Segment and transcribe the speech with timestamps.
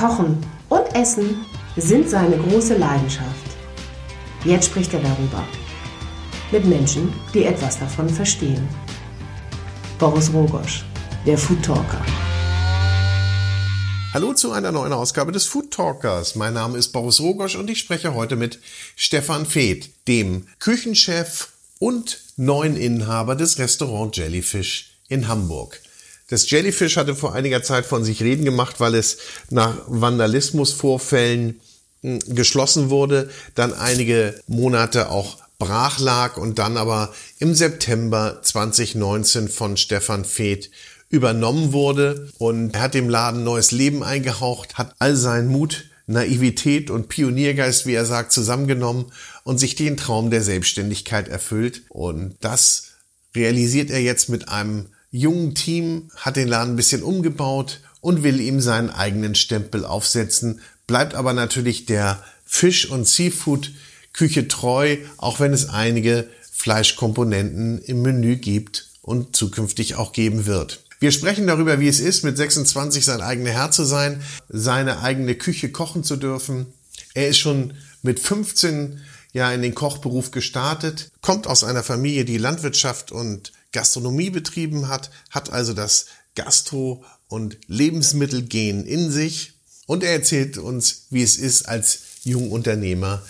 [0.00, 0.38] Kochen
[0.70, 1.44] und Essen
[1.76, 3.50] sind seine große Leidenschaft.
[4.46, 5.46] Jetzt spricht er darüber.
[6.50, 8.66] Mit Menschen, die etwas davon verstehen.
[9.98, 10.86] Boris Rogosch,
[11.26, 12.02] der Food Talker.
[14.14, 16.34] Hallo zu einer neuen Ausgabe des Food Talkers.
[16.34, 18.58] Mein Name ist Boris Rogosch und ich spreche heute mit
[18.96, 21.48] Stefan Feeth, dem Küchenchef
[21.78, 25.78] und neuen Inhaber des Restaurant Jellyfish in Hamburg.
[26.30, 29.18] Das Jellyfish hatte vor einiger Zeit von sich reden gemacht, weil es
[29.50, 31.60] nach Vandalismusvorfällen
[32.02, 39.48] hm, geschlossen wurde, dann einige Monate auch brach lag und dann aber im September 2019
[39.48, 40.70] von Stefan Feeth
[41.10, 42.30] übernommen wurde.
[42.38, 47.94] Und hat dem Laden neues Leben eingehaucht, hat all seinen Mut, Naivität und Pioniergeist, wie
[47.94, 49.12] er sagt, zusammengenommen
[49.42, 51.82] und sich den Traum der Selbstständigkeit erfüllt.
[51.88, 52.92] Und das
[53.34, 58.40] realisiert er jetzt mit einem jungen Team, hat den Laden ein bisschen umgebaut und will
[58.40, 65.52] ihm seinen eigenen Stempel aufsetzen, bleibt aber natürlich der Fisch- und Seafood-Küche treu, auch wenn
[65.52, 70.84] es einige Fleischkomponenten im Menü gibt und zukünftig auch geben wird.
[70.98, 75.34] Wir sprechen darüber, wie es ist, mit 26 sein eigener Herr zu sein, seine eigene
[75.34, 76.66] Küche kochen zu dürfen.
[77.14, 79.00] Er ist schon mit 15
[79.32, 85.10] ja in den Kochberuf gestartet, kommt aus einer Familie, die Landwirtschaft und Gastronomie betrieben hat,
[85.30, 89.54] hat also das Gastro- und Lebensmittelgen in sich
[89.86, 93.22] und er erzählt uns, wie es ist, als Jungunternehmer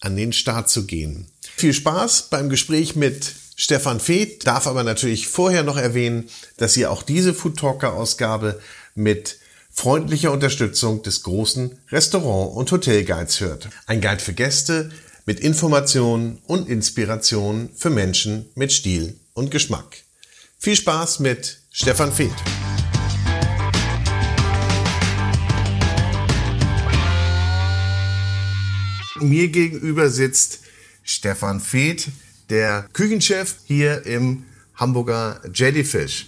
[0.00, 1.26] an den Start zu gehen.
[1.56, 6.90] Viel Spaß beim Gespräch mit Stefan Feeth, darf aber natürlich vorher noch erwähnen, dass ihr
[6.90, 8.60] auch diese Food Talker Ausgabe
[8.94, 9.38] mit
[9.70, 13.68] freundlicher Unterstützung des großen Restaurant- und Hotelguides hört.
[13.86, 14.90] Ein Guide für Gäste
[15.26, 20.02] mit Informationen und Inspirationen für Menschen mit Stil und Geschmack.
[20.58, 22.30] Viel Spaß mit Stefan Feeth.
[29.20, 30.60] Mir gegenüber sitzt
[31.02, 32.08] Stefan Feeth,
[32.50, 34.44] der Küchenchef hier im
[34.74, 36.26] Hamburger Jellyfish.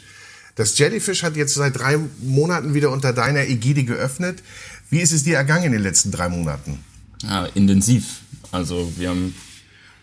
[0.54, 4.42] Das Jellyfish hat jetzt seit drei Monaten wieder unter deiner Ägide geöffnet.
[4.90, 6.84] Wie ist es dir ergangen in den letzten drei Monaten?
[7.22, 8.20] Ja, intensiv.
[8.52, 9.34] Also wir haben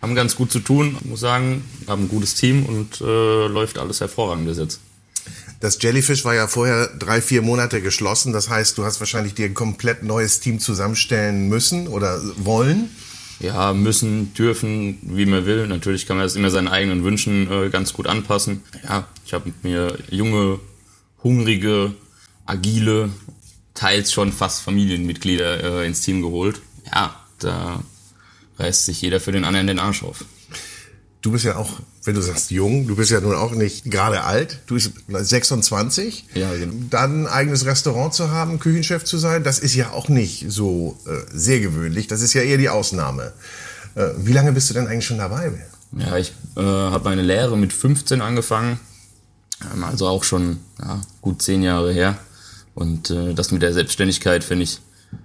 [0.01, 4.01] haben ganz gut zu tun, muss sagen, haben ein gutes Team und äh, läuft alles
[4.01, 4.79] hervorragend bis jetzt.
[5.59, 8.34] Das Jellyfish war ja vorher drei, vier Monate geschlossen.
[8.34, 12.89] Das heißt, du hast wahrscheinlich dir ein komplett neues Team zusammenstellen müssen oder wollen.
[13.39, 15.67] Ja, müssen, dürfen, wie man will.
[15.67, 18.63] Natürlich kann man das immer seinen eigenen Wünschen äh, ganz gut anpassen.
[18.83, 20.59] Ja, ich habe mir junge,
[21.23, 21.94] hungrige,
[22.45, 23.09] agile,
[23.75, 26.62] teils schon fast Familienmitglieder äh, ins Team geholt.
[26.91, 27.83] Ja, da
[28.61, 30.25] reißt sich jeder für den anderen den Arsch auf.
[31.22, 34.23] Du bist ja auch, wenn du sagst jung, du bist ja nun auch nicht gerade
[34.23, 34.59] alt.
[34.66, 36.25] Du bist 26.
[36.33, 36.73] Ja, genau.
[36.89, 40.97] Dann ein eigenes Restaurant zu haben, Küchenchef zu sein, das ist ja auch nicht so
[41.05, 42.07] äh, sehr gewöhnlich.
[42.07, 43.33] Das ist ja eher die Ausnahme.
[43.94, 45.51] Äh, wie lange bist du denn eigentlich schon dabei?
[45.95, 48.79] Ja, ich äh, habe meine Lehre mit 15 angefangen.
[49.73, 52.17] Ähm, also auch schon ja, gut zehn Jahre her.
[52.73, 54.79] Und äh, das mit der Selbstständigkeit finde ich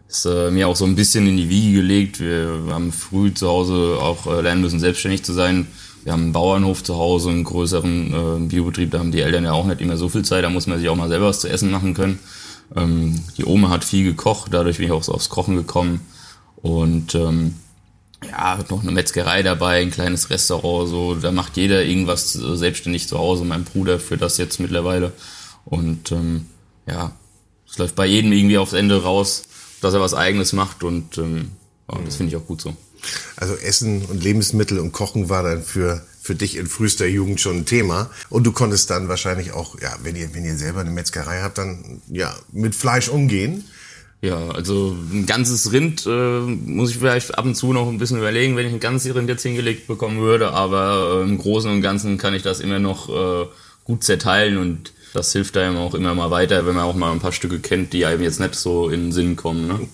[0.08, 2.20] ist äh, mir auch so ein bisschen in die Wiege gelegt.
[2.20, 5.66] Wir haben früh zu Hause auch äh, lernen müssen, selbstständig zu sein.
[6.04, 9.52] Wir haben einen Bauernhof zu Hause, einen größeren äh, Biobetrieb, da haben die Eltern ja
[9.52, 11.48] auch nicht immer so viel Zeit, da muss man sich auch mal selber was zu
[11.48, 12.20] essen machen können.
[12.76, 16.00] Ähm, die Oma hat viel gekocht, dadurch bin ich auch so aufs Kochen gekommen.
[16.62, 17.56] Und ähm,
[18.30, 23.08] ja, noch eine Metzgerei dabei, ein kleines Restaurant, so, da macht jeder irgendwas äh, selbstständig
[23.08, 23.44] zu Hause.
[23.44, 25.12] Mein Bruder führt das jetzt mittlerweile.
[25.64, 26.46] Und ähm,
[26.86, 27.12] ja,
[27.68, 29.42] es läuft bei jedem irgendwie aufs Ende raus
[29.80, 31.50] dass er was Eigenes macht und ähm,
[31.90, 32.76] ja, das finde ich auch gut so.
[33.36, 37.58] Also Essen und Lebensmittel und Kochen war dann für für dich in frühester Jugend schon
[37.58, 40.90] ein Thema und du konntest dann wahrscheinlich auch, ja, wenn ihr wenn ihr selber eine
[40.90, 43.64] Metzgerei habt, dann ja mit Fleisch umgehen.
[44.22, 48.18] Ja, also ein ganzes Rind äh, muss ich vielleicht ab und zu noch ein bisschen
[48.18, 51.82] überlegen, wenn ich ein ganzes Rind jetzt hingelegt bekommen würde, aber äh, im Großen und
[51.82, 53.46] Ganzen kann ich das immer noch äh,
[53.84, 57.20] gut zerteilen und das hilft einem auch immer mal weiter, wenn man auch mal ein
[57.20, 59.66] paar Stücke kennt, die einem jetzt nicht so in den Sinn kommen.
[59.66, 59.88] Ne?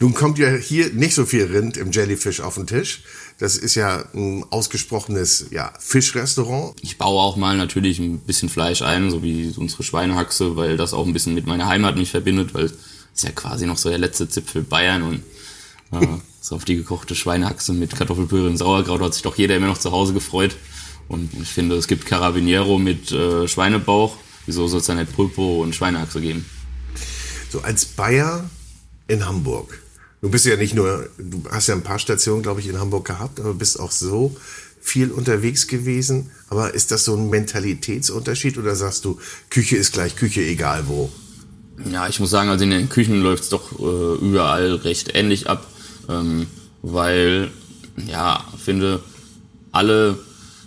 [0.00, 3.02] Nun kommt ja hier nicht so viel Rind im Jellyfish auf den Tisch.
[3.38, 6.74] Das ist ja ein ausgesprochenes ja, Fischrestaurant.
[6.82, 10.94] Ich baue auch mal natürlich ein bisschen Fleisch ein, so wie unsere Schweinehaxe, weil das
[10.94, 12.74] auch ein bisschen mit meiner Heimat mich verbindet, weil es
[13.14, 15.22] ist ja quasi noch so der letzte Zipfel Bayern und
[15.92, 16.06] äh,
[16.40, 19.78] so auf die gekochte Schweinehaxe mit Kartoffelpüree und Sauerkraut hat sich doch jeder immer noch
[19.78, 20.56] zu Hause gefreut.
[21.08, 24.14] Und ich finde, es gibt Carabiniero mit äh, Schweinebauch.
[24.48, 26.46] Wieso soll es dann nicht Pulpo und Schweinehaxe geben?
[27.50, 28.48] So als Bayer
[29.06, 29.82] in Hamburg.
[30.22, 33.06] Du bist ja nicht nur, du hast ja ein paar Stationen, glaube ich, in Hamburg
[33.06, 34.34] gehabt, aber bist auch so
[34.80, 36.30] viel unterwegs gewesen.
[36.48, 39.18] Aber ist das so ein Mentalitätsunterschied oder sagst du,
[39.50, 41.12] Küche ist gleich Küche, egal wo?
[41.84, 45.50] Ja, ich muss sagen, also in den Küchen läuft es doch äh, überall recht ähnlich
[45.50, 45.66] ab,
[46.08, 46.46] ähm,
[46.80, 47.50] weil,
[48.06, 49.02] ja, finde,
[49.72, 50.18] alle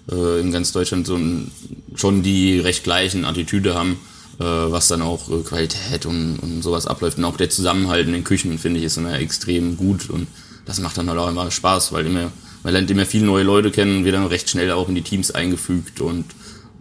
[0.10, 1.52] äh, in ganz Deutschland so ein,
[1.96, 4.00] schon die recht gleichen Attitüde haben,
[4.40, 7.18] äh, was dann auch äh, Qualität und, und sowas abläuft.
[7.18, 10.28] Und auch der Zusammenhalt in den Küchen, finde ich, ist immer extrem gut und
[10.66, 12.32] das macht dann halt auch immer Spaß, weil immer,
[12.64, 15.32] man lernt immer viele neue Leute kennen, wird dann recht schnell auch in die Teams
[15.32, 16.26] eingefügt und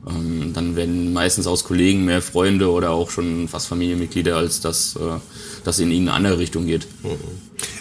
[0.09, 4.97] ähm, dann werden meistens aus Kollegen mehr Freunde oder auch schon fast Familienmitglieder, als dass
[4.97, 5.19] äh,
[5.65, 6.87] das in irgendeine andere Richtung geht.
[7.03, 7.19] Mhm.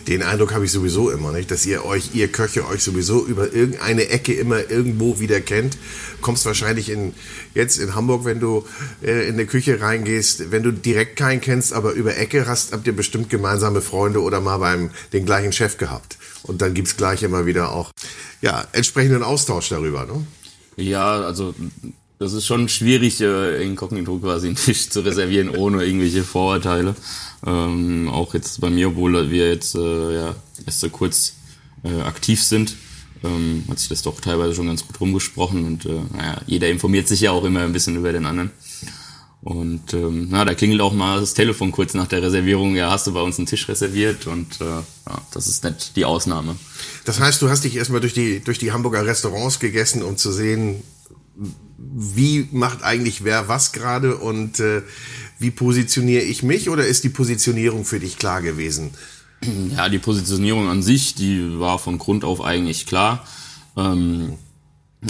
[0.07, 3.53] Den Eindruck habe ich sowieso immer, nicht, dass ihr euch, ihr Köche euch sowieso über
[3.53, 5.77] irgendeine Ecke immer irgendwo wieder kennt.
[6.19, 7.13] Kommst wahrscheinlich in,
[7.53, 8.65] jetzt in Hamburg, wenn du
[9.01, 12.87] äh, in eine Küche reingehst, wenn du direkt keinen kennst, aber über Ecke hast, habt
[12.87, 16.17] ihr bestimmt gemeinsame Freunde oder mal beim den gleichen Chef gehabt.
[16.43, 17.91] Und dann gibt's gleich immer wieder auch
[18.41, 20.05] ja, entsprechenden Austausch darüber.
[20.05, 20.25] Ne?
[20.75, 21.53] Ja, also
[22.19, 26.95] das ist schon schwierig, äh, inkognito quasi einen Tisch zu reservieren, ohne irgendwelche Vorurteile.
[27.45, 30.35] Ähm, auch jetzt bei mir, obwohl wir jetzt äh, ja,
[30.65, 31.35] erst so kurz
[31.83, 32.75] äh, aktiv sind,
[33.23, 37.07] ähm, hat sich das doch teilweise schon ganz gut rumgesprochen und äh, naja, jeder informiert
[37.07, 38.51] sich ja auch immer ein bisschen über den anderen.
[39.41, 43.07] Und ähm, na, da klingelt auch mal das Telefon kurz nach der Reservierung, ja, hast
[43.07, 46.57] du bei uns einen Tisch reserviert und äh, ja, das ist nicht die Ausnahme.
[47.05, 50.33] Das heißt, du hast dich erstmal durch die, durch die Hamburger Restaurants gegessen, um zu
[50.33, 50.83] sehen,
[51.95, 54.81] wie macht eigentlich wer was gerade und äh,
[55.39, 58.91] wie positioniere ich mich oder ist die Positionierung für dich klar gewesen?
[59.75, 63.25] Ja, die Positionierung an sich, die war von Grund auf eigentlich klar.
[63.77, 64.33] Ähm,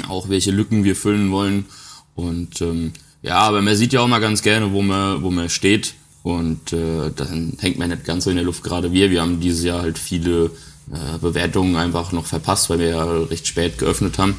[0.07, 1.65] auch welche Lücken wir füllen wollen.
[2.13, 5.49] Und ähm, ja, aber man sieht ja auch mal ganz gerne, wo man, wo man
[5.49, 5.95] steht.
[6.21, 9.09] Und äh, dann hängt man nicht ganz so in der Luft, gerade wir.
[9.09, 10.51] Wir haben dieses Jahr halt viele
[10.91, 14.35] äh, Bewertungen einfach noch verpasst, weil wir ja recht spät geöffnet haben.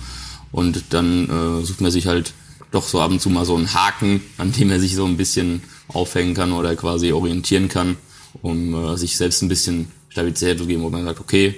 [0.52, 2.32] Und dann äh, sucht man sich halt
[2.70, 5.16] doch so ab und zu mal so einen Haken, an dem er sich so ein
[5.16, 7.96] bisschen aufhängen kann oder quasi orientieren kann,
[8.42, 11.56] um äh, sich selbst ein bisschen Stabilität zu geben, wo man sagt, okay,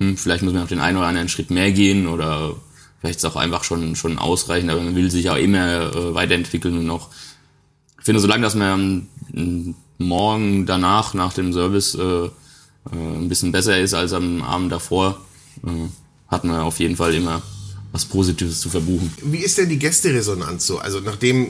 [0.00, 2.54] hm, vielleicht muss man auf den einen oder anderen Schritt mehr gehen oder
[3.00, 6.78] vielleicht ist auch einfach schon, schon ausreichend, aber man will sich auch immer äh, weiterentwickeln
[6.78, 7.10] und noch,
[7.98, 12.30] ich finde, solange dass man ähm, morgen danach, nach dem Service, äh, äh,
[12.92, 15.20] ein bisschen besser ist als am Abend davor,
[15.64, 15.88] äh,
[16.28, 17.42] hat man auf jeden Fall immer
[17.96, 19.10] was Positives zu verbuchen.
[19.22, 20.78] Wie ist denn die Gästeresonanz so?
[20.78, 21.48] Also nachdem,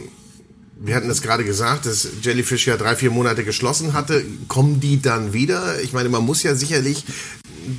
[0.81, 5.02] wir hatten es gerade gesagt, dass Jellyfish ja drei, vier Monate geschlossen hatte, kommen die
[5.02, 5.82] dann wieder?
[5.82, 7.04] Ich meine, man muss ja sicherlich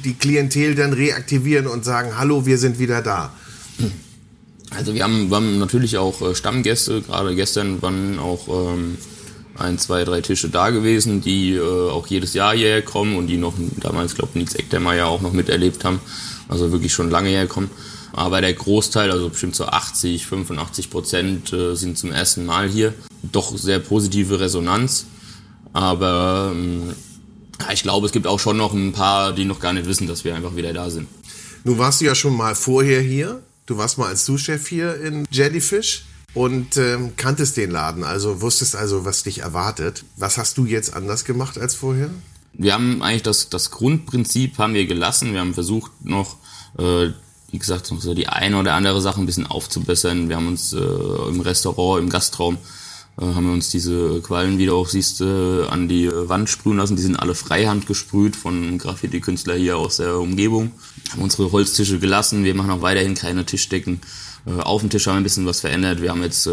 [0.03, 3.31] die Klientel dann reaktivieren und sagen, hallo, wir sind wieder da.
[4.71, 8.97] Also wir haben, wir haben natürlich auch äh, Stammgäste, gerade gestern waren auch ähm,
[9.55, 13.37] ein, zwei, drei Tische da gewesen, die äh, auch jedes Jahr hierher kommen und die
[13.37, 16.01] noch damals, glaube ich, Nils Eckdermeier auch noch miterlebt haben,
[16.49, 17.69] also wirklich schon lange herkommen.
[18.17, 22.95] Aber der Großteil, also bestimmt so 80, 85 Prozent äh, sind zum ersten Mal hier.
[23.21, 25.05] Doch sehr positive Resonanz.
[25.71, 26.95] Aber ähm,
[27.71, 30.23] ich glaube, es gibt auch schon noch ein paar, die noch gar nicht wissen, dass
[30.23, 31.07] wir einfach wieder da sind.
[31.63, 33.43] Nun warst du ja schon mal vorher hier.
[33.67, 38.75] Du warst mal als Sous-Chef hier in Jellyfish und ähm, kanntest den Laden, also wusstest
[38.75, 40.05] also, was dich erwartet.
[40.15, 42.09] Was hast du jetzt anders gemacht als vorher?
[42.53, 45.33] Wir haben eigentlich das, das Grundprinzip haben wir gelassen.
[45.33, 46.37] Wir haben versucht noch
[46.79, 47.11] äh,
[47.51, 50.29] wie gesagt, so die eine oder andere Sache ein bisschen aufzubessern.
[50.29, 52.57] Wir haben uns äh, im Restaurant, im Gastraum,
[53.19, 56.77] äh, haben wir uns diese Quallen, wie du auch siehst, äh, an die Wand sprühen
[56.77, 56.97] lassen.
[56.97, 60.71] Die sind alle freihand gesprüht von Graffiti-Künstler hier aus der Umgebung.
[61.11, 62.43] Haben unsere Holztische gelassen.
[62.43, 64.01] Wir machen auch weiterhin keine Tischdecken.
[64.45, 66.01] Äh, auf dem Tisch haben wir ein bisschen was verändert.
[66.01, 66.51] Wir haben jetzt äh,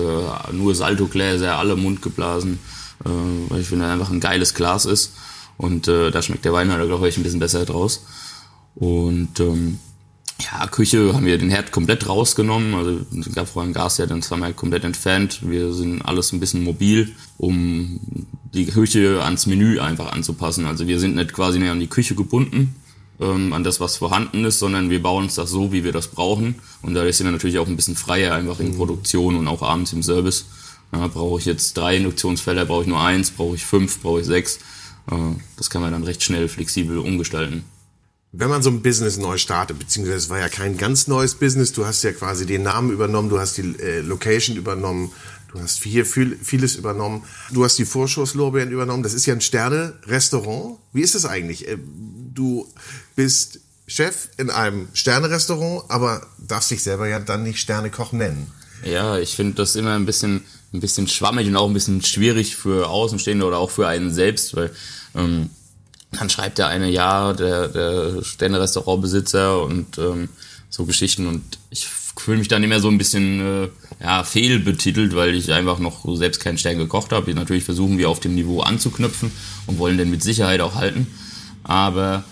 [0.53, 2.61] nur Saltogläser, alle Mund geblasen,
[3.05, 3.09] äh,
[3.49, 5.13] weil ich finde, einfach ein geiles Glas ist.
[5.57, 8.05] Und äh, da schmeckt der Wein halt, glaube ich, ein bisschen besser draus.
[8.75, 9.79] Und ähm,
[10.41, 12.75] ja, Küche haben wir den Herd komplett rausgenommen.
[12.75, 15.41] Also es gab vorher einen Gasherd, den haben wir komplett entfernt.
[15.43, 18.01] Wir sind alles ein bisschen mobil, um
[18.53, 20.67] die Küche ans Menü einfach anzupassen.
[20.67, 22.75] Also wir sind nicht quasi mehr an die Küche gebunden,
[23.21, 26.09] ähm, an das, was vorhanden ist, sondern wir bauen uns das so, wie wir das
[26.09, 26.57] brauchen.
[26.83, 28.77] Und dadurch sind wir natürlich auch ein bisschen freier einfach in mhm.
[28.77, 30.47] Produktion und auch abends im Service.
[30.93, 34.27] Ja, brauche ich jetzt drei Induktionsfelder, brauche ich nur eins, brauche ich fünf, brauche ich
[34.27, 34.59] sechs.
[35.11, 35.17] Äh,
[35.57, 37.65] das kann man dann recht schnell flexibel umgestalten
[38.37, 41.73] wenn man so ein Business neu startet, beziehungsweise es war ja kein ganz neues Business,
[41.73, 45.13] du hast ja quasi den Namen übernommen, du hast die äh, Location übernommen,
[45.53, 47.23] du hast hier viel, vieles übernommen,
[47.53, 50.79] du hast die Vorschusslorbeeren übernommen, das ist ja ein Sterne-Restaurant.
[50.93, 51.69] Wie ist das eigentlich?
[51.69, 51.79] Äh,
[52.35, 52.67] du
[53.15, 58.51] bist Chef in einem Sterne-Restaurant, aber darfst dich selber ja dann nicht Sternekoch nennen.
[58.85, 62.57] Ja, ich finde das immer ein bisschen, ein bisschen schwammig und auch ein bisschen schwierig
[62.57, 64.73] für Außenstehende oder auch für einen selbst, weil
[65.15, 65.51] ähm,
[66.19, 70.29] dann schreibt der eine, ja, der, der Sterne-Restaurantbesitzer und ähm,
[70.71, 71.27] so Geschichten.
[71.27, 73.69] Und ich fühle mich dann immer so ein bisschen äh,
[74.03, 77.35] ja, fehlbetitelt, weil ich einfach noch selbst keinen Stern gekocht habe.
[77.35, 79.31] Natürlich versuchen wir auf dem Niveau anzuknüpfen
[79.67, 81.07] und wollen den mit Sicherheit auch halten.
[81.65, 82.25] Aber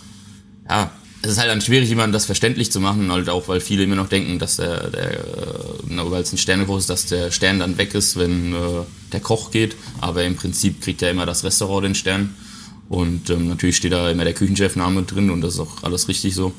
[0.68, 0.90] ja,
[1.22, 3.94] es ist halt dann schwierig, jemandem das verständlich zu machen, halt auch, weil viele immer
[3.94, 7.78] noch denken, dass der, der äh, weil es ein Sternekoch ist, dass der Stern dann
[7.78, 8.56] weg ist, wenn äh,
[9.12, 9.76] der Koch geht.
[10.00, 12.34] Aber im Prinzip kriegt ja immer das Restaurant den Stern.
[12.92, 16.34] Und ähm, natürlich steht da immer der Küchenchefname drin und das ist auch alles richtig
[16.34, 16.52] so.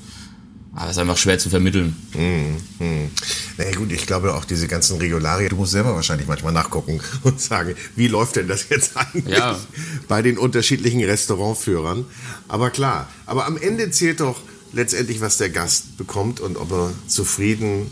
[0.74, 1.96] Aber es ist einfach schwer zu vermitteln.
[2.14, 3.12] Hm, hm.
[3.60, 7.00] Na ja, gut, ich glaube auch diese ganzen Regularien, du musst selber wahrscheinlich manchmal nachgucken
[7.22, 9.60] und sagen, wie läuft denn das jetzt eigentlich ja.
[10.08, 12.04] bei den unterschiedlichen Restaurantführern.
[12.48, 16.94] Aber klar, aber am Ende zählt doch letztendlich, was der Gast bekommt und ob er
[17.06, 17.92] zufrieden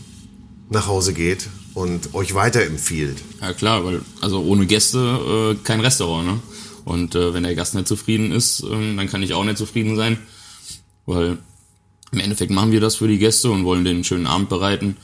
[0.72, 3.22] nach Hause geht und euch weiterempfiehlt.
[3.40, 6.40] Ja klar, weil also ohne Gäste äh, kein Restaurant, ne?
[6.92, 9.96] Und äh, wenn der Gast nicht zufrieden ist, äh, dann kann ich auch nicht zufrieden
[9.96, 10.18] sein,
[11.06, 11.38] weil
[12.12, 14.98] im Endeffekt machen wir das für die Gäste und wollen den einen schönen Abend bereiten.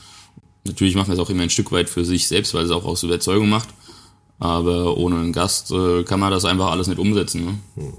[0.64, 2.84] Natürlich machen wir es auch immer ein Stück weit für sich selbst, weil es auch
[2.84, 3.70] aus Überzeugung macht.
[4.38, 7.44] Aber ohne einen Gast äh, kann man das einfach alles nicht umsetzen.
[7.46, 7.58] Ne?
[7.76, 7.92] Hm.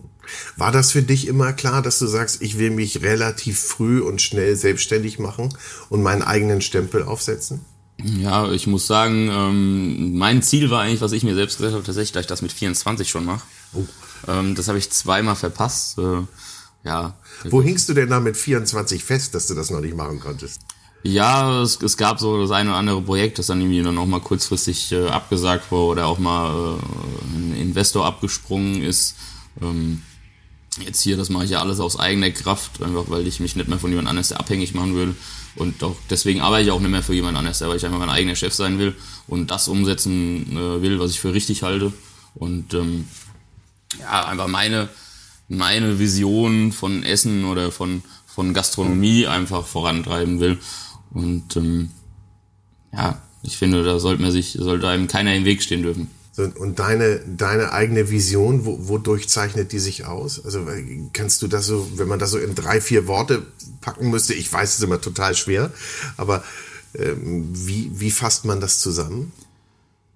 [0.55, 4.21] War das für dich immer klar, dass du sagst, ich will mich relativ früh und
[4.21, 5.49] schnell selbstständig machen
[5.89, 7.65] und meinen eigenen Stempel aufsetzen?
[8.03, 11.83] Ja, ich muss sagen, ähm, mein Ziel war eigentlich, was ich mir selbst gesagt habe,
[11.83, 13.43] tatsächlich, dass ich das mit 24 schon mache.
[13.73, 13.83] Oh.
[14.27, 15.97] Ähm, das habe ich zweimal verpasst.
[15.97, 16.21] Äh,
[16.83, 17.17] ja.
[17.45, 20.61] Wo hingst du denn da mit 24 fest, dass du das noch nicht machen konntest?
[21.03, 24.05] Ja, es, es gab so das eine oder andere Projekt, das dann irgendwie dann auch
[24.05, 29.15] mal kurzfristig äh, abgesagt wurde oder auch mal äh, ein Investor abgesprungen ist.
[29.61, 30.03] Ähm,
[30.85, 33.67] jetzt hier, das mache ich ja alles aus eigener Kraft, einfach weil ich mich nicht
[33.67, 35.15] mehr von jemand anders abhängig machen will.
[35.55, 38.09] Und auch deswegen arbeite ich auch nicht mehr für jemand anders, weil ich einfach mein
[38.09, 38.95] eigener Chef sein will
[39.27, 41.91] und das umsetzen äh, will, was ich für richtig halte.
[42.35, 43.05] Und ähm,
[43.99, 44.89] ja, einfach meine,
[45.47, 50.59] meine Vision von Essen oder von, von Gastronomie einfach vorantreiben will.
[51.11, 51.91] Und ähm,
[52.93, 56.09] ja, ich finde, da sollte man sich, sollte einem keiner im Weg stehen dürfen.
[56.39, 60.43] Und deine, deine eigene Vision, wo, wodurch zeichnet die sich aus?
[60.43, 60.65] Also
[61.13, 63.45] kannst du das so, wenn man das so in drei, vier Worte
[63.81, 65.71] packen müsste, ich weiß, es ist immer total schwer,
[66.17, 66.43] aber
[66.95, 69.31] ähm, wie, wie fasst man das zusammen?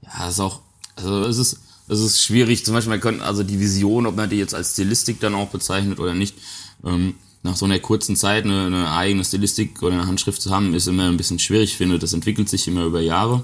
[0.01, 0.61] Ja, es ist auch,
[0.95, 2.65] also es ist, es ist schwierig.
[2.65, 5.49] Zum Beispiel, man könnte also die Vision, ob man die jetzt als Stilistik dann auch
[5.49, 6.35] bezeichnet oder nicht,
[6.85, 10.73] ähm, nach so einer kurzen Zeit eine, eine eigene Stilistik oder eine Handschrift zu haben,
[10.73, 11.71] ist immer ein bisschen schwierig.
[11.71, 13.43] Ich finde, das entwickelt sich immer über Jahre.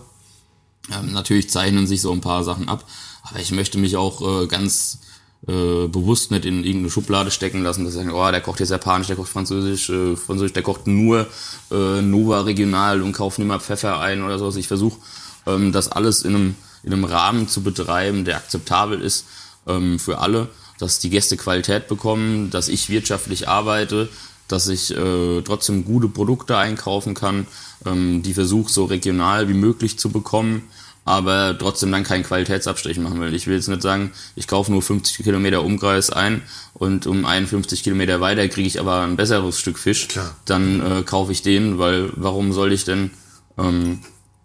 [0.91, 2.85] Ähm, natürlich zeichnen sich so ein paar Sachen ab,
[3.23, 4.99] aber ich möchte mich auch äh, ganz
[5.47, 8.71] äh, bewusst nicht in irgendeine Schublade stecken lassen, dass ich sage, oh, der kocht jetzt
[8.71, 11.27] Japanisch, der kocht Französisch, äh, Französisch, der kocht nur
[11.71, 14.45] äh, Nova regional und kauft nicht mal Pfeffer ein oder so.
[14.45, 14.99] Also ich versuche
[15.45, 19.25] ähm, das alles in einem, in einem Rahmen zu betreiben, der akzeptabel ist
[19.67, 24.09] ähm, für alle dass die Gäste Qualität bekommen, dass ich wirtschaftlich arbeite,
[24.47, 27.45] dass ich äh, trotzdem gute Produkte einkaufen kann,
[27.85, 30.63] ähm, die versuche so regional wie möglich zu bekommen,
[31.09, 33.33] aber trotzdem dann keinen Qualitätsabstrich machen will.
[33.33, 36.43] Ich will jetzt nicht sagen, ich kaufe nur 50 Kilometer Umkreis ein
[36.75, 40.07] und um 51 Kilometer weiter kriege ich aber ein besseres Stück Fisch.
[40.07, 40.35] Klar.
[40.45, 43.09] Dann äh, kaufe ich den, weil warum soll ich denn,
[43.57, 44.01] ähm,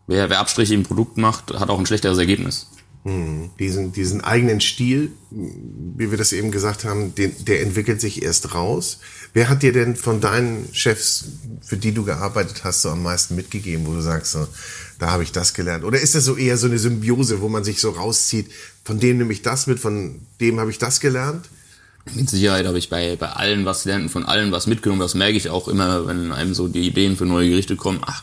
[0.06, 2.70] wer, wer Abstriche im Produkt macht, hat auch ein schlechteres Ergebnis.
[3.04, 3.50] Hm.
[3.58, 8.54] Diesen, diesen eigenen Stil, wie wir das eben gesagt haben, den, der entwickelt sich erst
[8.54, 8.98] raus.
[9.34, 11.26] Wer hat dir denn von deinen Chefs,
[11.60, 14.48] für die du gearbeitet hast, so am meisten mitgegeben, wo du sagst, so,
[14.98, 15.84] da habe ich das gelernt?
[15.84, 18.50] Oder ist das so eher so eine Symbiose, wo man sich so rauszieht,
[18.84, 21.50] von dem nehme ich das mit, von dem habe ich das gelernt?
[22.14, 25.00] Mit Sicherheit habe ich bei, bei allen was gelernt von allen was mitgenommen.
[25.00, 28.00] Das merke ich auch immer, wenn einem so die Ideen für neue Gerichte kommen.
[28.04, 28.22] Ach,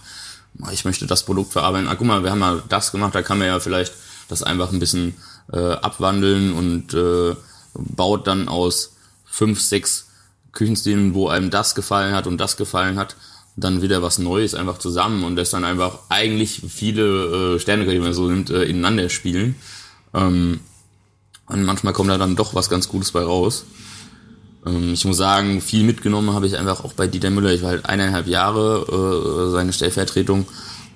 [0.71, 1.87] ich möchte das Produkt verarbeiten.
[1.87, 3.93] Ach, guck mal, wir haben mal das gemacht, da kann man ja vielleicht
[4.31, 5.15] das einfach ein bisschen
[5.51, 7.35] äh, abwandeln und äh,
[7.73, 8.95] baut dann aus
[9.25, 10.07] fünf, sechs
[10.51, 13.15] Küchenstilen, wo einem das gefallen hat und das gefallen hat,
[13.55, 18.01] dann wieder was Neues einfach zusammen und das dann einfach eigentlich viele äh, Sterne, wenn
[18.01, 19.55] man so nimmt, äh, ineinander spielen.
[20.13, 20.59] Ähm,
[21.47, 23.65] und manchmal kommt da dann doch was ganz Gutes bei raus.
[24.65, 27.51] Ähm, ich muss sagen, viel mitgenommen habe ich einfach auch bei Dieter Müller.
[27.51, 30.45] Ich war halt eineinhalb Jahre äh, seine Stellvertretung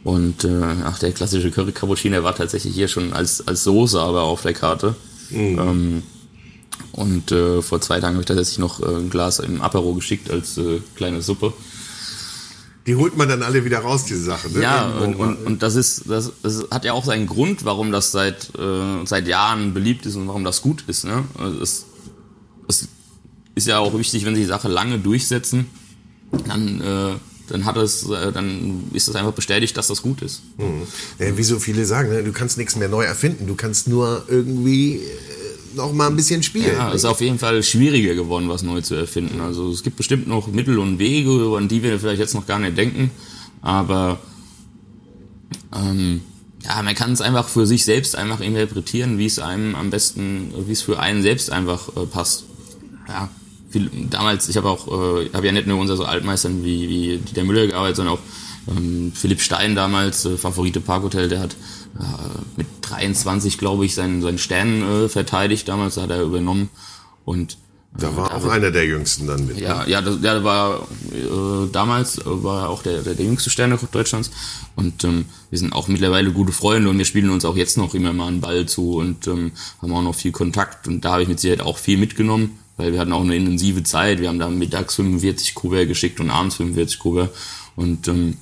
[0.05, 4.21] und äh, ach, der klassische Curry Cappuccino war tatsächlich hier schon als, als Soße aber
[4.21, 4.95] auf der Karte.
[5.31, 5.59] Mhm.
[5.59, 6.03] Ähm,
[6.91, 10.29] und äh, vor zwei Tagen habe ich tatsächlich noch äh, ein Glas im Apero geschickt
[10.29, 11.53] als äh, kleine Suppe.
[12.85, 14.53] Die holt man dann alle wieder raus, diese Sachen.
[14.53, 14.62] Ne?
[14.62, 18.12] Ja, und, und, und das ist, das, das hat ja auch seinen Grund, warum das
[18.12, 21.05] seit, äh, seit Jahren beliebt ist und warum das gut ist.
[21.05, 21.24] Ne?
[21.39, 21.85] Also es,
[22.67, 22.88] es
[23.55, 25.65] ist ja auch wichtig, wenn sich Sachen lange durchsetzen,
[26.47, 27.15] dann äh,
[27.47, 30.41] dann hat es, äh, dann ist es einfach bestätigt, dass das gut ist.
[30.57, 30.81] Hm.
[31.19, 32.23] Ja, wie so viele sagen, ne?
[32.23, 35.01] du kannst nichts mehr neu erfinden, du kannst nur irgendwie äh,
[35.75, 36.75] noch mal ein bisschen spielen.
[36.75, 39.41] Ja, es ist auf jeden Fall schwieriger geworden, was neu zu erfinden.
[39.41, 42.59] Also es gibt bestimmt noch Mittel und Wege, an die wir vielleicht jetzt noch gar
[42.59, 43.11] nicht denken,
[43.61, 44.19] aber
[45.75, 46.21] Ähm,
[46.63, 50.51] ja, man kann es einfach für sich selbst einfach interpretieren, wie es einem am besten,
[50.67, 52.45] wie es für einen selbst einfach äh, passt.
[53.07, 53.29] Ja,
[53.75, 57.17] viel, damals, ich habe auch, äh, habe ja nicht nur unser so Altmeistern wie, wie
[57.34, 58.22] der Müller gearbeitet, sondern auch
[58.70, 61.53] ähm, Philipp Stein damals, äh, Favorite Parkhotel, der hat
[62.00, 66.70] äh, mit 23, glaube ich, seinen, seinen Stern äh, verteidigt damals, hat er übernommen
[67.25, 67.58] und
[67.98, 69.58] da war auch einer der jüngsten dann mit.
[69.58, 69.89] Ja, ne?
[69.89, 74.32] ja, das, der war äh, damals äh, war auch der, der, der jüngste Sterne Deutschlands
[74.75, 77.94] und ähm, wir sind auch mittlerweile gute Freunde und wir spielen uns auch jetzt noch
[77.94, 81.24] immer mal einen Ball zu und ähm, haben auch noch viel Kontakt und da habe
[81.24, 84.20] ich mit Sicherheit auch viel mitgenommen, weil wir hatten auch eine intensive Zeit.
[84.20, 87.36] Wir haben da mittags 45 Kuvert geschickt und abends 45 Kuvert
[87.75, 88.38] und ähm,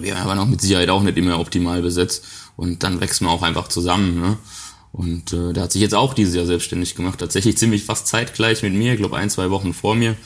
[0.00, 2.24] wir waren auch mit Sicherheit auch nicht immer optimal besetzt
[2.56, 4.20] und dann wächst man auch einfach zusammen.
[4.20, 4.38] Ne?
[4.92, 8.62] Und äh, der hat sich jetzt auch dieses Jahr selbstständig gemacht, tatsächlich ziemlich fast zeitgleich
[8.62, 10.16] mit mir, ich glaube ein, zwei Wochen vor mir.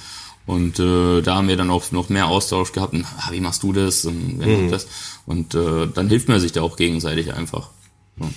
[0.44, 2.92] Und äh, da haben wir dann auch noch mehr Austausch gehabt.
[2.92, 4.04] Und, ah, wie machst du das?
[4.04, 4.70] Und, mhm.
[4.70, 4.86] das?
[5.26, 7.70] und äh, dann hilft man sich da auch gegenseitig einfach.
[8.20, 8.28] Ja.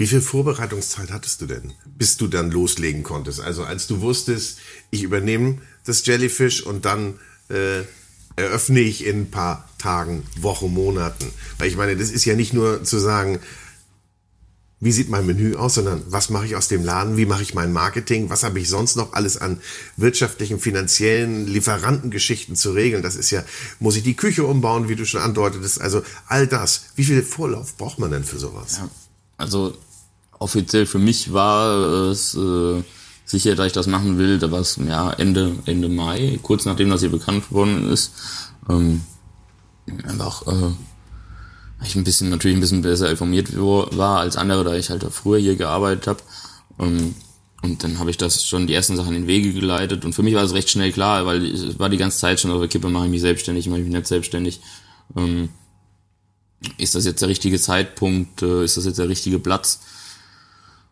[0.00, 3.38] Wie viel Vorbereitungszeit hattest du denn, bis du dann loslegen konntest?
[3.38, 4.56] Also als du wusstest,
[4.90, 7.82] ich übernehme das Jellyfish und dann äh,
[8.34, 11.30] eröffne ich in ein paar Tagen, Wochen, Monaten.
[11.58, 13.40] Weil ich meine, das ist ja nicht nur zu sagen,
[14.80, 17.52] wie sieht mein Menü aus, sondern was mache ich aus dem Laden, wie mache ich
[17.52, 19.60] mein Marketing, was habe ich sonst noch alles an
[19.98, 23.02] wirtschaftlichen, finanziellen Lieferantengeschichten zu regeln.
[23.02, 23.44] Das ist ja,
[23.80, 26.84] muss ich die Küche umbauen, wie du schon andeutetest, also all das.
[26.96, 28.78] Wie viel Vorlauf braucht man denn für sowas?
[28.78, 28.88] Ja,
[29.36, 29.76] also
[30.40, 32.82] offiziell für mich war es äh,
[33.24, 36.90] sicher, dass ich das machen will, da war es ja Ende, Ende Mai, kurz nachdem
[36.90, 38.12] das hier bekannt geworden ist.
[38.68, 39.02] Ähm,
[40.04, 40.72] einfach äh,
[41.84, 45.38] ich ein bisschen natürlich ein bisschen besser informiert war als andere, da ich halt früher
[45.38, 46.20] hier gearbeitet habe.
[46.78, 47.14] Ähm,
[47.62, 50.04] und dann habe ich das schon die ersten Sachen in Wege geleitet.
[50.04, 52.50] Und für mich war es recht schnell klar, weil es war die ganze Zeit schon
[52.50, 54.60] auf der Kippe, mache ich mich selbstständig, mache ich mich nicht selbstständig.
[55.16, 55.50] Ähm,
[56.78, 58.42] ist das jetzt der richtige Zeitpunkt?
[58.42, 59.80] Äh, ist das jetzt der richtige Platz?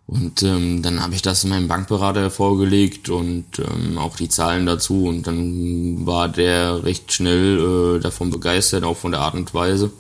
[0.08, 5.04] Und ähm, dann habe ich das meinem Bankberater vorgelegt und ähm, auch die Zahlen dazu.
[5.04, 9.92] Und dann war der recht schnell äh, davon begeistert, auch von der Art und Weise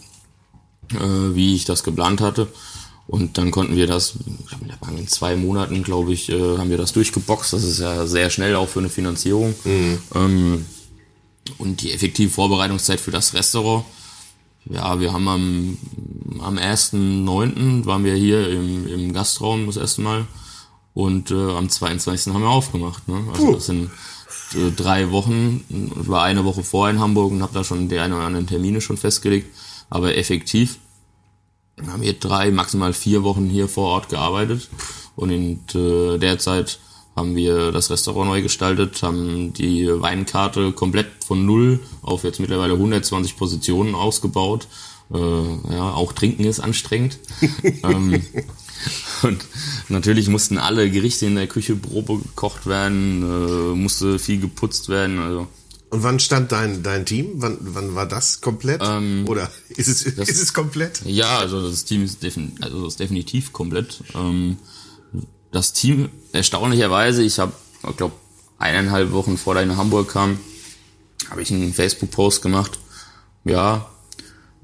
[0.94, 2.48] äh, wie ich das geplant hatte.
[3.06, 4.14] Und dann konnten wir das,
[4.96, 7.54] in zwei Monaten, glaube ich, äh, haben wir das durchgeboxt.
[7.54, 9.54] Das ist ja sehr schnell auch für eine Finanzierung.
[9.64, 9.98] Mhm.
[10.14, 10.66] Ähm,
[11.56, 13.86] und die effektive Vorbereitungszeit für das Restaurant,
[14.70, 15.78] ja, wir haben am,
[16.40, 17.86] am 1.9.
[17.86, 20.26] waren wir hier im, im Gastraum das erste Mal.
[20.94, 22.34] Und äh, am 22.
[22.34, 23.06] haben wir aufgemacht.
[23.06, 23.22] Ne?
[23.32, 23.90] Also das sind
[24.54, 25.64] äh, drei Wochen.
[25.68, 28.46] Ich war eine Woche vorher in Hamburg und habe da schon die eine oder anderen
[28.46, 29.46] Termine schon festgelegt
[29.90, 30.78] aber effektiv
[31.86, 34.68] haben wir drei, maximal vier Wochen hier vor Ort gearbeitet
[35.14, 36.80] und in äh, der Zeit
[37.18, 42.74] haben wir das Restaurant neu gestaltet, haben die Weinkarte komplett von null auf jetzt mittlerweile
[42.74, 44.66] 120 Positionen ausgebaut.
[45.12, 47.18] Äh, ja, auch Trinken ist anstrengend.
[47.82, 48.22] ähm,
[49.22, 49.44] und
[49.88, 55.18] natürlich mussten alle Gerichte in der Küche Probe gekocht werden, äh, musste viel geputzt werden.
[55.18, 55.48] Also
[55.90, 57.32] und wann stand dein, dein Team?
[57.36, 58.82] Wann, wann war das komplett?
[58.84, 61.00] Ähm, Oder ist es, das, ist es komplett?
[61.06, 64.02] Ja, also das Team ist, defin, also ist definitiv komplett.
[64.14, 64.58] Ähm,
[65.50, 67.52] das Team, erstaunlicherweise, ich habe,
[67.88, 68.14] ich glaube,
[68.58, 70.38] eineinhalb Wochen vor deine Hamburg kam,
[71.30, 72.78] habe ich einen Facebook-Post gemacht.
[73.44, 73.86] Ja,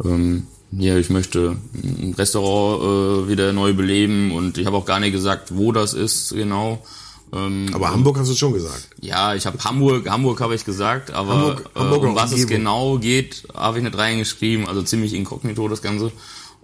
[0.05, 5.01] ähm, hier, ich möchte ein Restaurant äh, wieder neu beleben und ich habe auch gar
[5.01, 6.85] nicht gesagt, wo das ist genau.
[7.33, 8.89] Ähm, aber Hamburg hast du schon gesagt.
[9.01, 12.99] Ja, ich habe Hamburg, Hamburg habe ich gesagt, aber Hamburg, äh, um was es genau
[12.99, 16.13] geht, habe ich nicht reingeschrieben, also ziemlich inkognito das Ganze.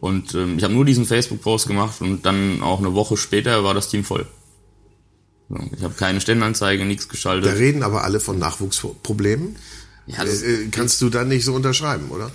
[0.01, 3.75] Und ähm, ich habe nur diesen Facebook-Post gemacht und dann auch eine Woche später war
[3.75, 4.27] das Team voll.
[5.77, 7.51] Ich habe keine Stellenanzeige, nichts geschaltet.
[7.51, 9.57] Da reden aber alle von Nachwuchsproblemen.
[10.07, 12.31] Ja, das, äh, kannst du dann nicht so unterschreiben, oder?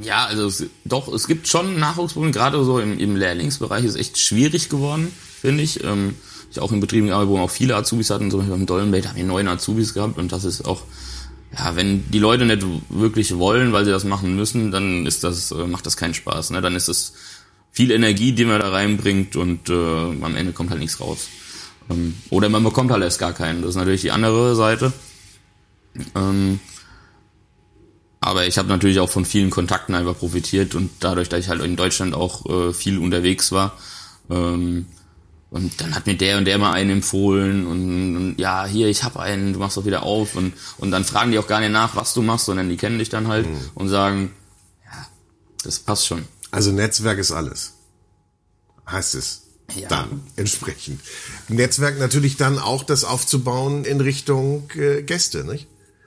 [0.00, 4.18] Ja, also es, doch, es gibt schon Nachwuchsprobleme, gerade so im, im Lehrlingsbereich ist echt
[4.18, 5.82] schwierig geworden, finde ich.
[5.82, 6.14] Ähm,
[6.50, 9.16] ich auch in Betrieben gearbeitet, wo auch viele Azubis hatten, zum Beispiel beim Dollenbait haben
[9.16, 10.82] wir neun Azubis gehabt und das ist auch,
[11.56, 15.50] ja, wenn die Leute nicht wirklich wollen, weil sie das machen müssen, dann ist das,
[15.50, 16.50] äh, macht das keinen Spaß.
[16.50, 16.60] Ne?
[16.60, 17.14] Dann ist es
[17.70, 21.28] viel Energie, die man da reinbringt und äh, am Ende kommt halt nichts raus.
[21.90, 23.62] Ähm, oder man bekommt halt erst gar keinen.
[23.62, 24.92] Das ist natürlich die andere Seite.
[26.14, 26.60] Ähm,
[28.20, 31.62] aber ich habe natürlich auch von vielen Kontakten einfach profitiert und dadurch, dass ich halt
[31.62, 33.78] in Deutschland auch äh, viel unterwegs war,
[34.28, 34.86] ähm,
[35.50, 39.02] und dann hat mir der und der mal einen empfohlen und, und ja, hier, ich
[39.02, 41.72] habe einen, du machst doch wieder auf und, und dann fragen die auch gar nicht
[41.72, 43.58] nach, was du machst, sondern die kennen dich dann halt mhm.
[43.74, 44.34] und sagen,
[44.84, 45.06] ja,
[45.64, 46.24] das passt schon.
[46.50, 47.74] Also Netzwerk ist alles.
[48.86, 49.42] Heißt es.
[49.74, 49.88] Ja.
[49.88, 51.00] Dann entsprechend.
[51.48, 55.66] Netzwerk natürlich dann auch das aufzubauen in Richtung äh, Gäste, nicht?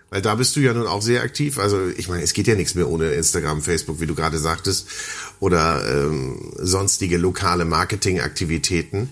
[0.09, 1.57] Weil da bist du ja nun auch sehr aktiv.
[1.57, 4.87] Also ich meine, es geht ja nichts mehr ohne Instagram, Facebook, wie du gerade sagtest,
[5.41, 9.09] oder ähm, sonstige lokale Marketingaktivitäten.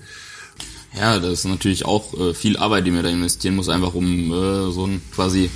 [0.96, 4.32] Ja, das ist natürlich auch äh, viel Arbeit, die man da investieren muss, einfach um
[4.32, 5.50] äh, so ein quasi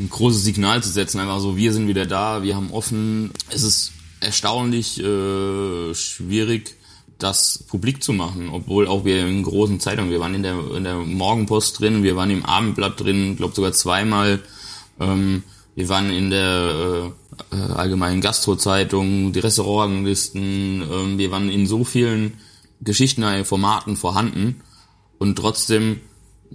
[0.00, 1.20] ein großes Signal zu setzen.
[1.20, 3.30] Einfach so, wir sind wieder da, wir haben offen.
[3.50, 6.74] Es ist erstaunlich äh, schwierig,
[7.18, 10.84] das publik zu machen, obwohl auch wir in großen Zeitungen, wir waren in der, in
[10.84, 14.40] der Morgenpost drin, wir waren im Abendblatt drin, glaube sogar zweimal.
[14.98, 15.42] Ähm,
[15.74, 21.84] wir waren in der äh, äh, allgemeinen Gastrozeitung, die Restaurantlisten, äh, wir waren in so
[21.84, 22.34] vielen
[22.80, 24.60] Geschichten, äh, Formaten vorhanden
[25.18, 26.00] und trotzdem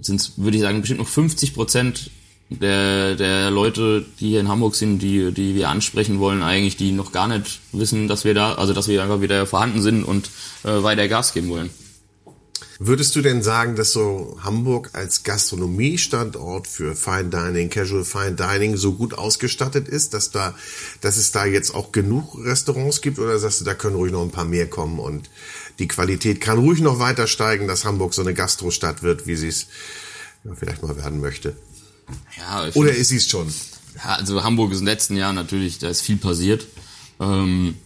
[0.00, 2.10] sind würde ich sagen, bestimmt noch 50 Prozent
[2.50, 6.92] der, der Leute, die hier in Hamburg sind, die, die wir ansprechen wollen, eigentlich, die
[6.92, 10.30] noch gar nicht wissen, dass wir da, also dass wir einfach wieder vorhanden sind und
[10.64, 11.70] äh, weiter Gas geben wollen.
[12.86, 18.76] Würdest du denn sagen, dass so Hamburg als Gastronomiestandort für Fine Dining, Casual Fine Dining
[18.76, 20.54] so gut ausgestattet ist, dass da,
[21.00, 24.20] dass es da jetzt auch genug Restaurants gibt oder sagst du, da können ruhig noch
[24.20, 25.30] ein paar mehr kommen und
[25.78, 29.48] die Qualität kann ruhig noch weiter steigen, dass Hamburg so eine Gastrostadt wird, wie sie
[29.48, 29.68] es
[30.44, 31.56] ja, vielleicht mal werden möchte?
[32.36, 33.48] Ja, Oder ist sie es schon?
[33.96, 36.66] Ja, also Hamburg ist in den letzten Jahren natürlich, da ist viel passiert.
[37.18, 37.76] Ähm,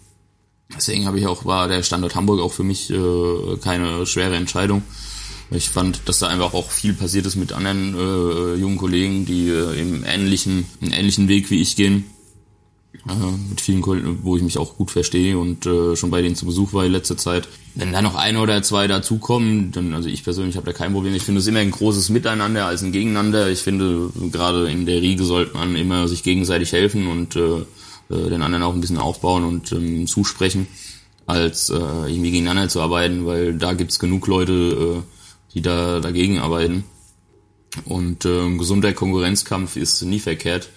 [0.75, 4.83] deswegen habe ich auch, war der Standort Hamburg auch für mich äh, keine schwere Entscheidung.
[5.51, 9.49] Ich fand, dass da einfach auch viel passiert ist mit anderen äh, jungen Kollegen, die
[9.49, 12.05] äh, im ähnlichen, einen ähnlichen Weg wie ich gehen.
[13.09, 16.37] Äh, mit vielen Kollegen, wo ich mich auch gut verstehe und äh, schon bei denen
[16.37, 17.49] zu Besuch war in letzter Zeit.
[17.75, 21.15] Wenn da noch ein oder zwei dazukommen, dann, also ich persönlich habe da kein Problem.
[21.15, 23.49] Ich finde es immer ein großes Miteinander als ein Gegeneinander.
[23.51, 27.63] Ich finde, gerade in der Riege sollte man immer sich gegenseitig helfen und äh,
[28.11, 30.67] äh, den anderen auch ein bisschen aufbauen und ähm, zusprechen,
[31.27, 35.03] als äh, irgendwie gegeneinander zu arbeiten, weil da gibt's genug Leute, äh,
[35.55, 36.85] die da dagegen arbeiten.
[37.85, 40.71] Und äh, ein gesunder Konkurrenzkampf ist nie verkehrt.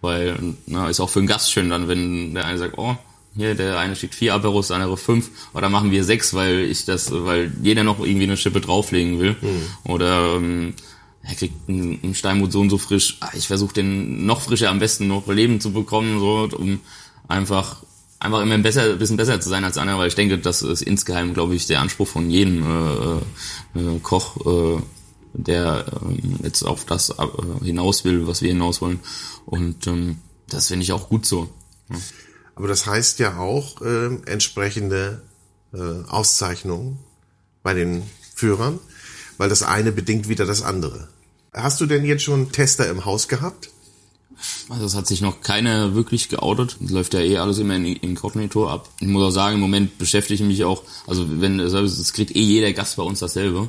[0.00, 2.94] Weil, na, ist auch für einen Gast schön dann, wenn der eine sagt, oh,
[3.34, 6.84] hier, der eine schickt vier Aperos, der andere fünf, oder machen wir sechs, weil ich
[6.84, 9.36] das, weil jeder noch irgendwie eine Schippe drauflegen will.
[9.40, 9.90] Mhm.
[9.90, 10.74] Oder ähm,
[11.26, 13.16] er kriegt einen, Steinmut so und so frisch.
[13.20, 16.80] Ah, ich versuche den noch frischer am besten noch Leben zu bekommen, so um
[17.28, 17.82] einfach
[18.24, 20.82] einfach immer besser, ein bisschen besser zu sein als andere, weil ich denke, das ist
[20.82, 24.82] insgeheim, glaube ich, der Anspruch von jedem äh, äh, Koch, äh,
[25.34, 27.14] der ähm, jetzt auf das äh,
[27.62, 29.00] hinaus will, was wir hinaus wollen.
[29.44, 31.50] Und ähm, das finde ich auch gut so.
[31.90, 31.96] Ja.
[32.54, 35.22] Aber das heißt ja auch äh, entsprechende
[35.74, 36.98] äh, Auszeichnungen
[37.62, 38.78] bei den Führern,
[39.36, 41.08] weil das eine bedingt wieder das andere.
[41.54, 43.70] Hast du denn jetzt schon Tester im Haus gehabt?
[44.68, 46.76] Also es hat sich noch keiner wirklich geoutet.
[46.84, 48.88] Es läuft ja eh alles immer in Inkognito ab.
[49.00, 52.40] Ich muss auch sagen, im Moment beschäftige ich mich auch, also wenn es kriegt eh
[52.40, 53.68] jeder Gast bei uns dasselbe.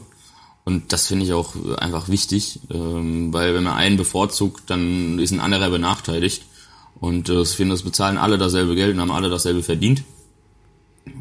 [0.63, 5.32] Und das finde ich auch einfach wichtig, ähm, weil wenn man einen bevorzugt, dann ist
[5.32, 6.41] ein anderer benachteiligt.
[7.00, 10.04] Und äh, ich finde, das bezahlen alle dasselbe Geld und haben alle dasselbe verdient.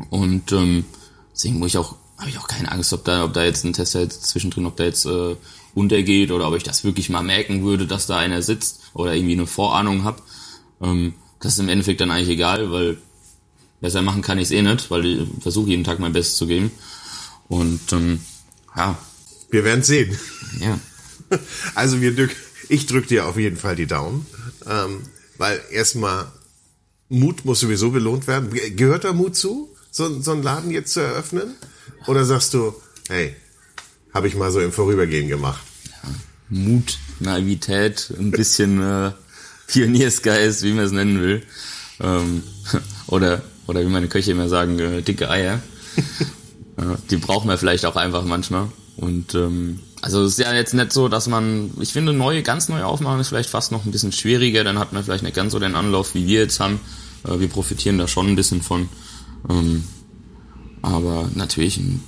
[0.09, 0.87] Und ähm,
[1.35, 3.74] deswegen muss ich auch, habe ich auch keine Angst, ob da, ob da jetzt ein
[3.74, 5.37] Tester jetzt zwischendrin, ob der jetzt äh,
[5.75, 9.35] untergeht oder ob ich das wirklich mal merken würde, dass da einer sitzt oder irgendwie
[9.35, 10.23] eine Vorahnung habe.
[10.81, 12.99] Ähm, das ist im Endeffekt dann eigentlich egal, weil
[13.81, 16.47] besser machen kann ich es eh nicht, weil ich versuche jeden Tag mein Bestes zu
[16.47, 16.71] geben.
[17.49, 18.21] Und ähm,
[18.77, 18.99] ja,
[19.51, 20.17] wir werden sehen.
[20.61, 20.79] Ja.
[21.75, 22.37] Also wir drück,
[22.69, 24.27] ich drücke dir auf jeden Fall die Daumen,
[24.69, 25.01] ähm,
[25.37, 26.31] weil erstmal
[27.09, 28.51] Mut muss sowieso belohnt werden.
[28.77, 31.55] Gehört da Mut zu, so, so einen Laden jetzt zu eröffnen?
[32.07, 32.75] Oder sagst du,
[33.09, 33.35] hey,
[34.14, 35.62] habe ich mal so im Vorübergehen gemacht?
[35.87, 36.11] Ja,
[36.48, 39.11] Mut, Naivität, ein bisschen äh,
[39.66, 41.42] Pioniersgeist, wie man es nennen will.
[42.00, 42.44] Ähm,
[43.09, 45.61] oder, oder wie meine Köche immer sagen, äh, dicke Eier.
[46.77, 48.68] äh, die brauchen wir vielleicht auch einfach manchmal.
[48.96, 52.68] Und ähm, also es ist ja jetzt nicht so, dass man, ich finde, neue, ganz
[52.68, 55.53] neue Aufmachen ist vielleicht fast noch ein bisschen schwieriger, dann hat man vielleicht nicht ganz
[55.53, 56.79] so den Anlauf, wie wir jetzt haben.
[57.27, 58.88] Äh, wir profitieren da schon ein bisschen von.
[59.48, 59.85] Ähm,
[60.83, 62.03] aber natürlich ein,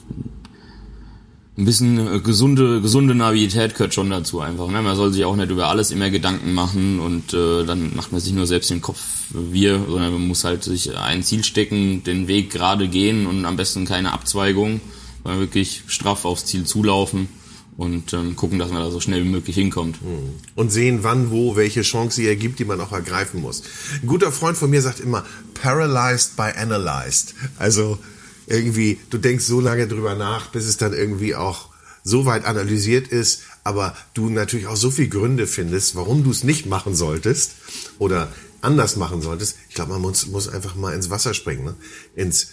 [1.59, 4.69] ein bisschen äh, gesunde, gesunde Naivität gehört schon dazu einfach.
[4.69, 4.83] Ne?
[4.83, 8.21] Man soll sich auch nicht über alles immer Gedanken machen und äh, dann macht man
[8.21, 12.29] sich nur selbst den Kopf wir, sondern man muss halt sich ein Ziel stecken, den
[12.29, 14.81] Weg gerade gehen und am besten keine Abzweigung
[15.27, 17.29] sondern wirklich straff aufs Ziel zulaufen
[17.77, 19.97] und ähm, gucken, dass man da so schnell wie möglich hinkommt.
[20.01, 20.35] Hm.
[20.55, 23.65] Und sehen, wann, wo, welche Chance sie ergibt, die man auch ergreifen muss.
[24.01, 25.25] Ein guter Freund von mir sagt immer,
[25.61, 27.35] paralyzed by analyzed.
[27.59, 27.99] Also
[28.47, 31.69] irgendwie, du denkst so lange drüber nach, bis es dann irgendwie auch
[32.05, 36.45] so weit analysiert ist, aber du natürlich auch so viele Gründe findest, warum du es
[36.45, 37.53] nicht machen solltest
[37.99, 39.57] oder anders machen solltest.
[39.69, 41.75] Ich glaube, man muss, muss einfach mal ins Wasser springen, ne?
[42.15, 42.49] ins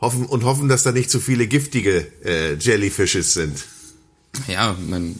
[0.00, 3.64] hoffen und hoffen, dass da nicht zu viele giftige äh, Jellyfishes sind.
[4.48, 5.16] Ja, man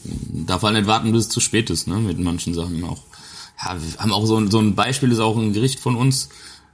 [0.47, 3.03] darf halt nicht warten, bis es zu spät ist, ne, mit manchen Sachen auch.
[3.63, 6.31] ja, wir haben auch so, ein so ein Beispiel, ist auch ein Gericht von uns,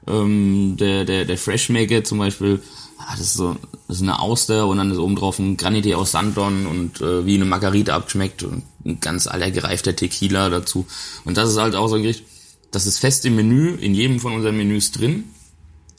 [0.07, 2.62] ähm, der, der, der Freshmaker zum Beispiel,
[2.98, 3.56] ah, das ist so
[3.88, 7.24] das ist eine Auster und dann ist oben drauf ein Granité aus Sandon und äh,
[7.24, 10.87] wie eine Margarita abgeschmeckt und ein ganz aller gereifter Tequila dazu.
[11.24, 12.24] Und das ist halt auch so ein Gericht,
[12.70, 15.24] das ist fest im Menü, in jedem von unseren Menüs drin,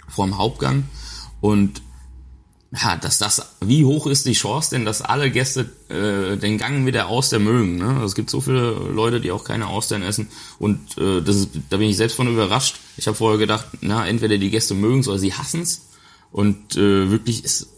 [0.07, 0.83] vor dem Hauptgang.
[1.41, 1.81] Und
[2.71, 6.83] ja, dass das, wie hoch ist die Chance denn, dass alle Gäste äh, den Gang
[6.83, 7.77] mit der Auster mögen?
[7.77, 7.87] Ne?
[7.87, 10.27] Also es gibt so viele Leute, die auch keine Austern essen
[10.59, 12.75] und äh, das ist, da bin ich selbst von überrascht.
[12.97, 15.88] Ich habe vorher gedacht, na entweder die Gäste mögen es oder sie hassen es
[16.31, 17.69] und äh, wirklich ist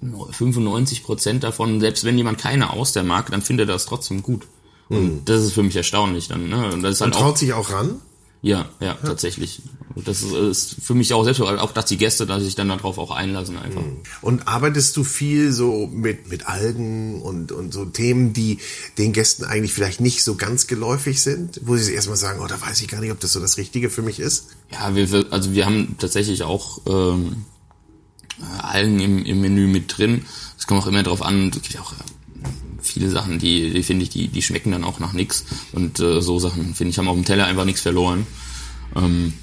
[0.00, 4.46] 95 Prozent davon, selbst wenn jemand keine Auster mag, dann findet er das trotzdem gut.
[4.88, 5.24] Und mhm.
[5.24, 6.48] das ist für mich erstaunlich dann.
[6.48, 6.72] Ne?
[6.72, 8.00] Und, das ist halt und traut auch, sich auch ran?
[8.42, 9.62] Ja, ja, ja, tatsächlich.
[9.96, 12.96] Das ist, ist für mich auch selbst, auch dass die Gäste, dass sich dann darauf
[12.96, 13.82] auch einlassen einfach.
[13.82, 13.98] Hm.
[14.22, 18.58] Und arbeitest du viel so mit, mit Algen und, und so Themen, die
[18.96, 22.60] den Gästen eigentlich vielleicht nicht so ganz geläufig sind, wo sie erstmal sagen, oh, da
[22.60, 24.46] weiß ich gar nicht, ob das so das Richtige für mich ist?
[24.72, 27.44] Ja, wir, also wir haben tatsächlich auch ähm,
[28.62, 30.24] Algen im, im Menü mit drin.
[30.58, 31.94] Es kommt auch immer drauf an, es gibt auch
[32.82, 35.44] viele Sachen, die, die finde ich, die, die schmecken dann auch nach nix.
[35.72, 38.26] Und äh, so Sachen, finde ich, haben auf dem Teller einfach nichts verloren.
[38.96, 39.34] Ähm,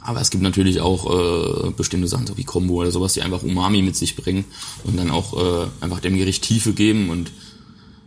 [0.00, 3.42] aber es gibt natürlich auch äh, bestimmte Sachen, so wie Kombo oder sowas, die einfach
[3.42, 4.44] Umami mit sich bringen
[4.84, 7.10] und dann auch äh, einfach dem Gericht Tiefe geben.
[7.10, 7.32] Und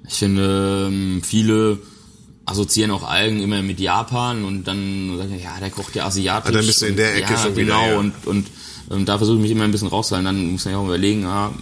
[0.07, 1.79] ich finde, ähm, viele
[2.49, 6.49] assoziieren auch Algen immer mit Japan und dann sagen, ja, der kocht ja asiatisch.
[6.49, 7.91] Ah, dann bist du in der Ecke ja, schon genau, wieder.
[7.91, 7.99] Ja.
[7.99, 8.47] Und, und,
[8.89, 10.25] und da versuche ich mich immer ein bisschen rauszuhalten.
[10.25, 11.53] Dann muss man ja auch überlegen, ah,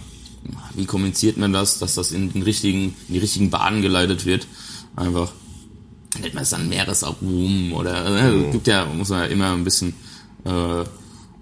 [0.74, 4.46] wie kommuniziert man das, dass das in den richtigen, in die richtigen Bahnen geleitet wird.
[4.96, 5.32] Einfach
[6.20, 8.52] nennt man es dann Meeresarum oder äh, mhm.
[8.52, 9.94] gibt ja, muss man ja immer ein bisschen
[10.44, 10.84] äh,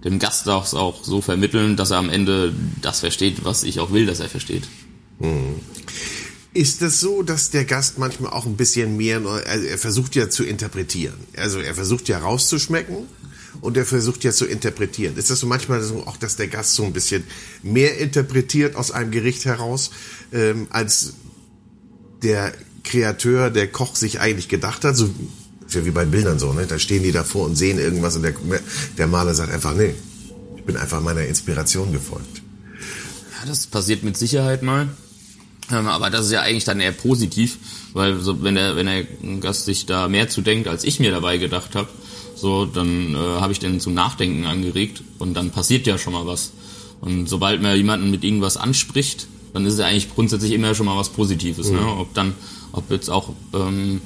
[0.04, 3.92] dem Gast auch, auch so vermitteln, dass er am Ende das versteht, was ich auch
[3.92, 4.64] will, dass er versteht.
[5.18, 5.60] Mhm.
[6.56, 10.30] Ist es so, dass der Gast manchmal auch ein bisschen mehr, also er versucht ja
[10.30, 11.12] zu interpretieren.
[11.36, 12.96] Also er versucht ja rauszuschmecken
[13.60, 15.18] und er versucht ja zu interpretieren.
[15.18, 17.24] Ist das so manchmal so auch, dass der Gast so ein bisschen
[17.62, 19.90] mehr interpretiert aus einem Gericht heraus,
[20.32, 21.12] ähm, als
[22.22, 24.96] der Kreateur, der Koch sich eigentlich gedacht hat?
[24.96, 25.10] So,
[25.66, 26.66] ist ja wie bei Bildern so, ne?
[26.66, 28.32] Da stehen die davor und sehen irgendwas und der,
[28.96, 29.94] der Maler sagt einfach, nee,
[30.56, 32.40] ich bin einfach meiner Inspiration gefolgt.
[33.38, 34.88] Ja, das passiert mit Sicherheit mal.
[35.72, 37.58] Ähm, aber das ist ja eigentlich dann eher positiv,
[37.92, 39.04] weil so, wenn der, wenn der
[39.40, 41.88] Gast sich da mehr zu denkt, als ich mir dabei gedacht habe,
[42.36, 46.26] so, dann äh, habe ich den zum Nachdenken angeregt und dann passiert ja schon mal
[46.26, 46.52] was.
[47.00, 50.96] Und sobald man jemanden mit irgendwas anspricht, dann ist es eigentlich grundsätzlich immer schon mal
[50.96, 51.70] was Positives.
[51.70, 51.78] Ne?
[51.78, 51.86] Mhm.
[51.86, 51.96] Ne?
[51.96, 52.34] Ob dann,
[52.72, 54.00] ob jetzt auch, ähm,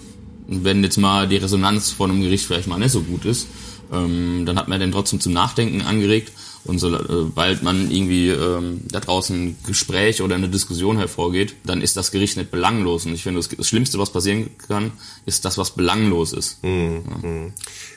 [0.47, 3.49] wenn jetzt mal die Resonanz von einem Gericht vielleicht mal nicht so gut ist,
[3.93, 6.33] ähm, dann hat man den trotzdem zum Nachdenken angeregt
[6.65, 11.97] und sobald man irgendwie ähm, da draußen ein Gespräch oder eine Diskussion hervorgeht, dann ist
[11.97, 13.07] das Gericht nicht belanglos.
[13.07, 14.93] Und ich finde, das, Schlimmste, was passieren kann,
[15.25, 16.63] ist das, was belanglos ist.
[16.63, 17.03] Mhm.
[17.09, 17.29] Ja.
[17.29, 17.53] Mhm.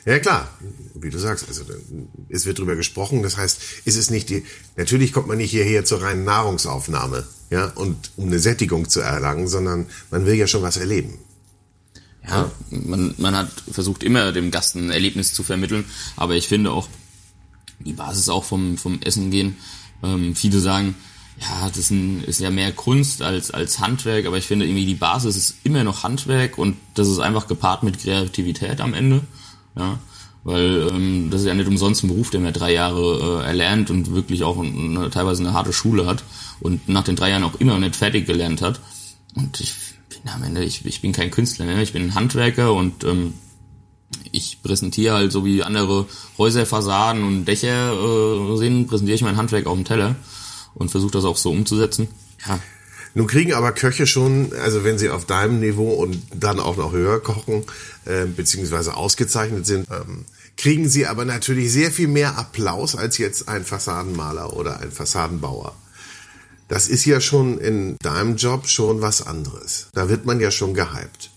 [0.06, 0.18] ja.
[0.18, 0.48] klar,
[0.94, 1.64] wie du sagst, also
[2.30, 3.22] es wird drüber gesprochen.
[3.22, 4.44] Das heißt, ist es nicht die.
[4.76, 9.46] Natürlich kommt man nicht hierher zur reinen Nahrungsaufnahme, ja, und um eine Sättigung zu erlangen,
[9.46, 11.18] sondern man will ja schon was erleben.
[12.26, 15.84] Ja, man, man hat versucht immer dem Gast ein Erlebnis zu vermitteln,
[16.16, 16.88] aber ich finde auch,
[17.80, 19.56] die Basis auch vom, vom Essen gehen.
[20.02, 20.94] Ähm, viele sagen,
[21.40, 24.86] ja, das ist, ein, ist ja mehr Kunst als, als Handwerk, aber ich finde irgendwie
[24.86, 29.22] die Basis ist immer noch Handwerk und das ist einfach gepaart mit Kreativität am Ende.
[29.76, 29.98] Ja,
[30.44, 33.90] weil ähm, das ist ja nicht umsonst ein Beruf, der man drei Jahre äh, erlernt
[33.90, 36.22] und wirklich auch eine, teilweise eine harte Schule hat
[36.60, 38.80] und nach den drei Jahren auch immer nicht fertig gelernt hat.
[39.34, 39.72] Und ich
[40.10, 41.82] bin am Ende, ich, ich bin kein Künstler, ne?
[41.82, 43.32] ich bin ein Handwerker und ähm,
[44.32, 46.06] ich präsentiere halt so wie andere
[46.38, 50.16] Häuserfassaden und Dächer äh, sehen, präsentiere ich mein Handwerk auf dem Teller
[50.74, 52.08] und versuche das auch so umzusetzen.
[52.46, 52.58] Ja.
[53.14, 56.92] Nun kriegen aber Köche schon, also wenn sie auf deinem Niveau und dann auch noch
[56.92, 57.64] höher kochen,
[58.06, 60.24] äh, beziehungsweise ausgezeichnet sind, ähm,
[60.56, 65.76] kriegen sie aber natürlich sehr viel mehr Applaus als jetzt ein Fassadenmaler oder ein Fassadenbauer.
[66.68, 69.88] Das ist ja schon in deinem Job schon was anderes.
[69.92, 71.30] Da wird man ja schon gehypt.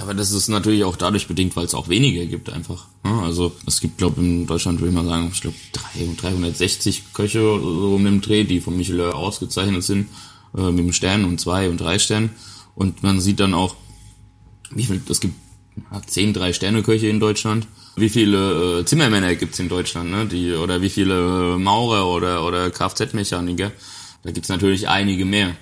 [0.00, 2.86] Aber das ist natürlich auch dadurch bedingt, weil es auch weniger gibt einfach.
[3.02, 5.56] Also es gibt, glaube in Deutschland würde ich mal sagen, ich glaube
[6.16, 10.08] 360 Köche so um den Dreh, die von Michelin ausgezeichnet sind,
[10.56, 12.30] äh, mit dem Stern und zwei und drei Sternen.
[12.74, 13.76] Und man sieht dann auch,
[14.70, 15.34] wie viel, es gibt
[16.06, 17.66] zehn Drei-Sterne-Köche in Deutschland.
[17.96, 20.26] Wie viele äh, Zimmermänner gibt's in Deutschland, ne?
[20.26, 23.72] Die, oder wie viele Maurer oder, oder Kfz-Mechaniker.
[24.22, 25.56] Da gibt's natürlich einige mehr.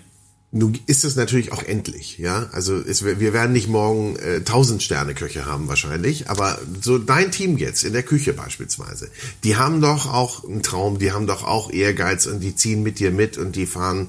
[0.52, 2.48] Nun ist es natürlich auch endlich, ja.
[2.50, 6.98] Also es, wir werden nicht morgen äh, tausend äh, Sterne Köche haben wahrscheinlich, aber so
[6.98, 9.10] dein Team jetzt in der Küche beispielsweise,
[9.44, 12.98] die haben doch auch einen Traum, die haben doch auch Ehrgeiz und die ziehen mit
[12.98, 14.08] dir mit und die fahren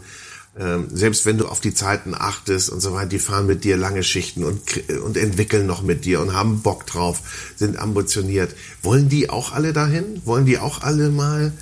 [0.60, 3.78] ähm, selbst wenn du auf die Zeiten achtest und so weiter, die fahren mit dir
[3.78, 4.62] lange Schichten und,
[5.02, 7.22] und entwickeln noch mit dir und haben Bock drauf,
[7.56, 8.54] sind ambitioniert.
[8.82, 10.22] Wollen die auch alle dahin?
[10.26, 11.54] Wollen die auch alle mal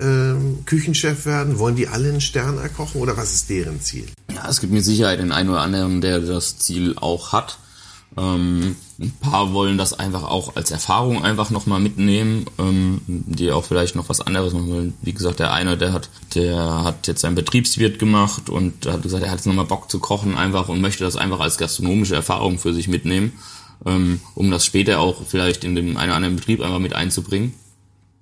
[0.00, 1.58] ähm, Küchenchef werden?
[1.58, 4.06] Wollen die alle einen Stern erkochen oder was ist deren Ziel?
[4.34, 7.58] Ja, es gibt mit Sicherheit den einen oder anderen, der das Ziel auch hat.
[8.16, 13.64] Ähm, ein paar wollen das einfach auch als Erfahrung einfach nochmal mitnehmen, ähm, die auch
[13.64, 14.94] vielleicht noch was anderes machen wollen.
[15.02, 19.22] Wie gesagt, der eine, der hat, der hat jetzt seinen Betriebswirt gemacht und hat gesagt,
[19.22, 22.58] er hat jetzt nochmal Bock zu kochen einfach und möchte das einfach als gastronomische Erfahrung
[22.58, 23.32] für sich mitnehmen,
[23.86, 27.54] ähm, um das später auch vielleicht in dem einen oder anderen Betrieb einfach mit einzubringen.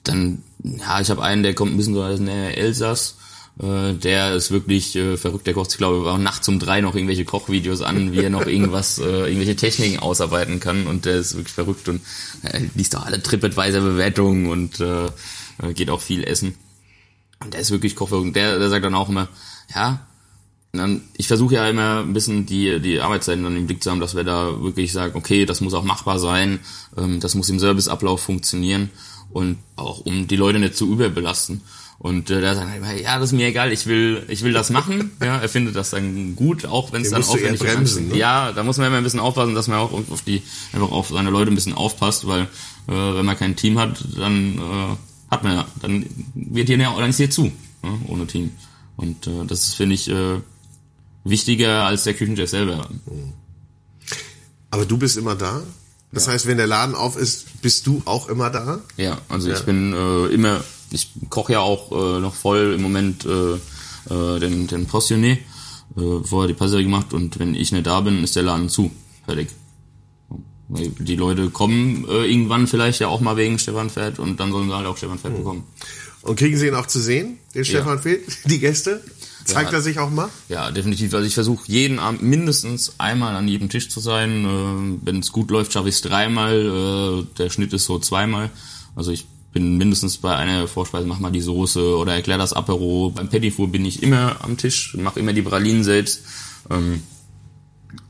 [0.09, 3.17] Dann, ja, ich habe einen, der kommt ein bisschen so aus der Elsass,
[3.59, 5.47] äh, der ist wirklich äh, verrückt.
[5.47, 8.31] Der kocht sich, glaube ich, auch nachts um drei noch irgendwelche Kochvideos an, wie er
[8.31, 10.87] noch irgendwas, äh, irgendwelche Techniken ausarbeiten kann.
[10.87, 12.03] Und der ist wirklich verrückt und
[12.43, 15.09] äh, liest auch alle TripAdvisor-Bewertungen und äh,
[15.73, 16.55] geht auch viel essen.
[17.43, 18.37] Und der ist wirklich kochverrückt.
[18.37, 19.29] Der, der sagt dann auch immer,
[19.75, 20.07] ja,
[20.73, 24.01] dann, ich versuche ja immer ein bisschen die, die Arbeitszeiten dann im Blick zu haben,
[24.01, 26.61] dass wir da wirklich sagen, okay, das muss auch machbar sein,
[26.99, 28.91] ähm, das muss im Serviceablauf funktionieren
[29.31, 31.63] und auch um die Leute nicht zu überbelasten.
[31.99, 34.53] Und äh, da sagt er immer, ja, das ist mir egal, ich will, ich will
[34.53, 35.13] das machen.
[35.21, 38.01] Ja, er findet das dann gut, auch wenn es dann aufwendig ist.
[38.01, 38.17] Ne?
[38.17, 41.09] Ja, da muss man immer ein bisschen aufpassen, dass man auch auf die, einfach auf
[41.09, 44.97] seine Leute ein bisschen aufpasst, weil äh, wenn man kein Team hat, dann äh,
[45.31, 48.53] hat man ja, dann wird hier ja, dann ist hier zu, ne, ohne Team.
[48.97, 50.41] Und äh, das ist, finde ich, äh,
[51.25, 52.89] wichtiger als der Küchenchef selber.
[54.71, 55.63] Aber du bist immer da?
[56.13, 56.33] Das ja.
[56.33, 58.81] heißt, wenn der Laden auf ist, bist du auch immer da?
[58.97, 59.57] Ja, also ja.
[59.57, 64.39] ich bin äh, immer ich koche ja auch äh, noch voll im Moment äh, äh,
[64.39, 65.39] den, den Postionné,
[65.97, 68.91] äh, vorher die Passerie gemacht und wenn ich nicht da bin, ist der Laden zu.
[69.25, 69.49] Fertig.
[70.69, 74.69] Die Leute kommen äh, irgendwann vielleicht ja auch mal wegen Stefan Fett und dann sollen
[74.69, 75.39] sie halt auch Stefan Fett hm.
[75.39, 75.65] bekommen.
[76.23, 78.03] Und kriegen sie ihn auch zu sehen, den Stefan ja.
[78.03, 79.01] Fett, die Gäste?
[79.47, 80.29] Zeigt ja, er sich auch mal?
[80.49, 81.15] Ja, definitiv.
[81.15, 84.45] Also ich versuche jeden Abend mindestens einmal an jedem Tisch zu sein.
[84.45, 87.25] Äh, Wenn es gut läuft, schaffe ich es dreimal.
[87.25, 88.51] Äh, der Schnitt ist so zweimal.
[88.95, 93.13] Also ich bin mindestens bei einer Vorspeise, mach mal die Soße oder erklär das Apero.
[93.15, 96.23] Beim Petit Four bin ich immer am Tisch, mache immer die Pralinen selbst.
[96.71, 97.03] Ähm,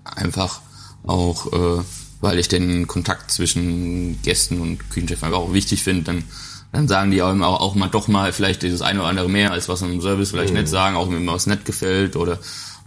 [0.04, 0.60] einfach
[1.04, 1.84] auch, äh,
[2.20, 6.24] weil ich den Kontakt zwischen Gästen und Küchenchef einfach auch wichtig finde, dann
[6.72, 9.68] dann sagen die auch, auch, mal doch mal vielleicht das eine oder andere mehr, als
[9.68, 10.60] was im Service vielleicht mhm.
[10.60, 12.38] nicht sagen, auch wenn mir was nett gefällt oder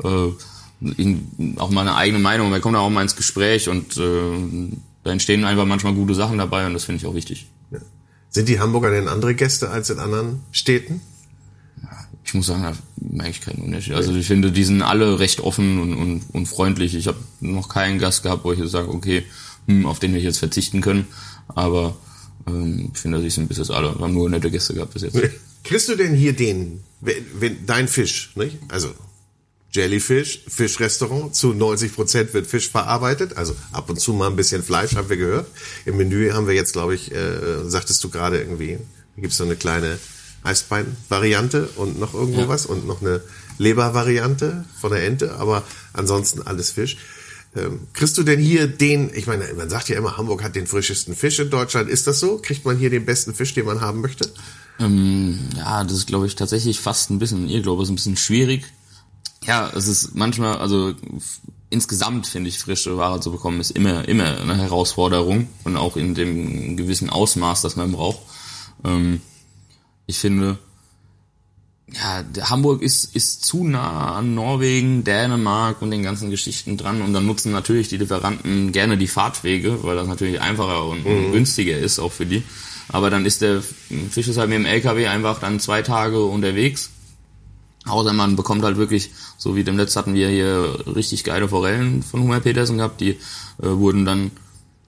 [0.03, 2.49] äh, auch mal eine eigene Meinung.
[2.49, 4.71] Man kommt auch mal ins Gespräch und äh,
[5.03, 7.47] da entstehen einfach manchmal gute Sachen dabei und das finde ich auch wichtig.
[7.71, 7.79] Ja.
[8.29, 11.01] Sind die Hamburger denn andere Gäste als in anderen Städten?
[12.23, 13.95] Ich muss sagen, da merke ich keinen Unterschied.
[13.95, 16.93] Also ich finde, die sind alle recht offen und, und, und freundlich.
[16.93, 19.25] Ich habe noch keinen Gast gehabt, wo ich jetzt sage, okay,
[19.67, 21.07] hm, auf den wir jetzt verzichten können.
[21.47, 21.95] Aber
[22.47, 23.95] ähm, ich finde, die sind bis jetzt alle.
[23.95, 25.17] Wir haben nur nette Gäste gehabt bis jetzt.
[25.63, 28.57] Kriegst du denn hier den, wenn, wenn dein Fisch, nicht?
[28.69, 28.89] Also
[29.71, 31.35] Jellyfish, Fischrestaurant.
[31.35, 33.37] Zu 90 Prozent wird Fisch verarbeitet.
[33.37, 35.47] Also ab und zu mal ein bisschen Fleisch, haben wir gehört.
[35.85, 38.79] Im Menü haben wir jetzt, glaube ich, äh, sagtest du gerade irgendwie,
[39.15, 39.99] gibt es so eine kleine
[40.43, 42.47] Eisbein-Variante und noch irgendwo ja.
[42.47, 43.21] was und noch eine
[43.57, 45.35] Leber-Variante von der Ente.
[45.35, 46.97] Aber ansonsten alles Fisch.
[47.55, 50.67] Ähm, kriegst du denn hier den, ich meine, man sagt ja immer, Hamburg hat den
[50.67, 51.89] frischesten Fisch in Deutschland.
[51.89, 52.37] Ist das so?
[52.37, 54.29] Kriegt man hier den besten Fisch, den man haben möchte?
[54.79, 57.95] Ähm, ja, das ist, glaube ich, tatsächlich fast ein bisschen, ihr glaube, es ist ein
[57.95, 58.65] bisschen schwierig
[59.45, 60.93] ja, es ist manchmal, also
[61.69, 66.15] insgesamt finde ich frische Ware zu bekommen, ist immer, immer eine Herausforderung und auch in
[66.15, 68.19] dem gewissen Ausmaß, das man braucht.
[68.83, 69.21] Ähm,
[70.07, 70.57] ich finde,
[71.93, 77.13] ja, Hamburg ist, ist zu nah an Norwegen, Dänemark und den ganzen Geschichten dran und
[77.13, 81.31] dann nutzen natürlich die Lieferanten gerne die Fahrtwege, weil das natürlich einfacher und, mhm.
[81.31, 82.43] günstiger ist auch für die.
[82.89, 83.61] Aber dann ist der
[84.09, 86.89] Fisch ist halt mit dem LKW einfach dann zwei Tage unterwegs
[87.85, 92.03] Außer man bekommt halt wirklich, so wie dem letzten hatten wir hier richtig geile Forellen
[92.03, 93.17] von Hummer Petersen gehabt, die äh,
[93.61, 94.31] wurden dann,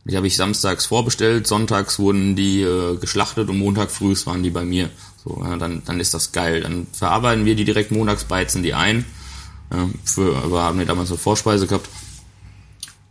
[0.06, 4.50] die habe ich samstags vorbestellt, sonntags wurden die äh, geschlachtet und Montag früh waren die
[4.50, 4.90] bei mir.
[5.24, 6.62] So, ja, dann, dann ist das geil.
[6.62, 9.06] Dann verarbeiten wir die direkt montags, beizen die ein.
[9.72, 11.88] Ja, für, wir haben wir damals eine Vorspeise gehabt.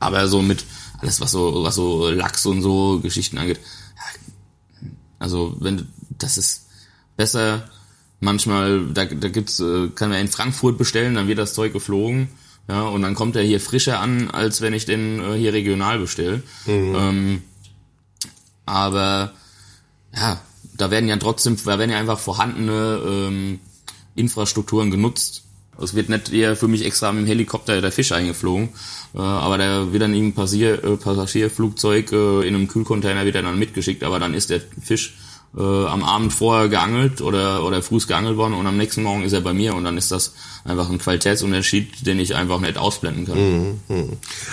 [0.01, 0.65] Aber so mit
[0.99, 3.61] alles, was so, was so Lachs und so Geschichten angeht,
[5.19, 6.67] also wenn, das ist
[7.17, 7.71] besser,
[8.19, 12.29] manchmal, da, da gibt's, äh, kann man in Frankfurt bestellen, dann wird das Zeug geflogen.
[12.71, 15.99] Ja, und dann kommt er hier frischer an, als wenn ich den äh, hier regional
[15.99, 16.45] bestelle.
[16.67, 16.95] Mhm.
[16.95, 17.43] Ähm,
[18.65, 19.33] aber
[20.15, 20.41] ja,
[20.77, 23.59] da werden ja trotzdem, da werden ja einfach vorhandene ähm,
[24.15, 25.43] Infrastrukturen genutzt.
[25.83, 28.69] Es wird nicht eher für mich extra mit dem Helikopter der Fisch eingeflogen,
[29.15, 33.59] äh, aber da wird dann irgendein Passier, äh, Passagierflugzeug äh, in einem Kühlcontainer wird dann
[33.59, 35.17] mitgeschickt, aber dann ist der Fisch
[35.57, 39.33] äh, am Abend vorher geangelt oder, oder früh geangelt worden und am nächsten Morgen ist
[39.33, 40.33] er bei mir und dann ist das
[40.65, 43.39] einfach ein Qualitätsunterschied, den ich einfach nicht ausblenden kann.
[43.39, 44.05] Mhm, mh.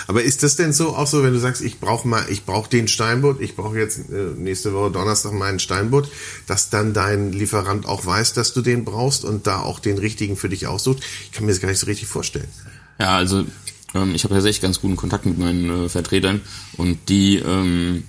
[0.08, 2.68] Aber ist das denn so auch so, wenn du sagst, ich brauche mal, ich brauche
[2.68, 6.08] den Steinbutt, ich brauche jetzt äh, nächste Woche Donnerstag meinen Steinbutt,
[6.46, 10.36] dass dann dein Lieferant auch weiß, dass du den brauchst und da auch den richtigen
[10.36, 10.98] für dich aussucht?
[11.24, 12.48] Ich kann mir das gar nicht so richtig vorstellen.
[12.98, 13.44] Ja, also
[13.94, 16.40] ähm, ich habe tatsächlich ganz guten Kontakt mit meinen äh, Vertretern
[16.76, 18.04] und die, ähm,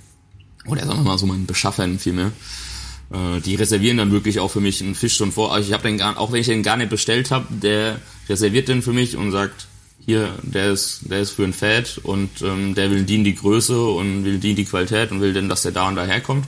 [0.65, 2.31] oder sagen wir mal so meinen Beschaffern vielmehr,
[3.11, 5.53] äh, die reservieren dann wirklich auch für mich einen Fisch schon vor.
[5.53, 8.67] Also ich habe den gar, auch wenn ich den gar nicht bestellt habe, der reserviert
[8.67, 9.67] den für mich und sagt,
[10.05, 13.79] hier, der ist, der ist für ein Fett und ähm, der will die die Größe
[13.79, 16.45] und will die die Qualität und will denn, dass der da und da herkommt.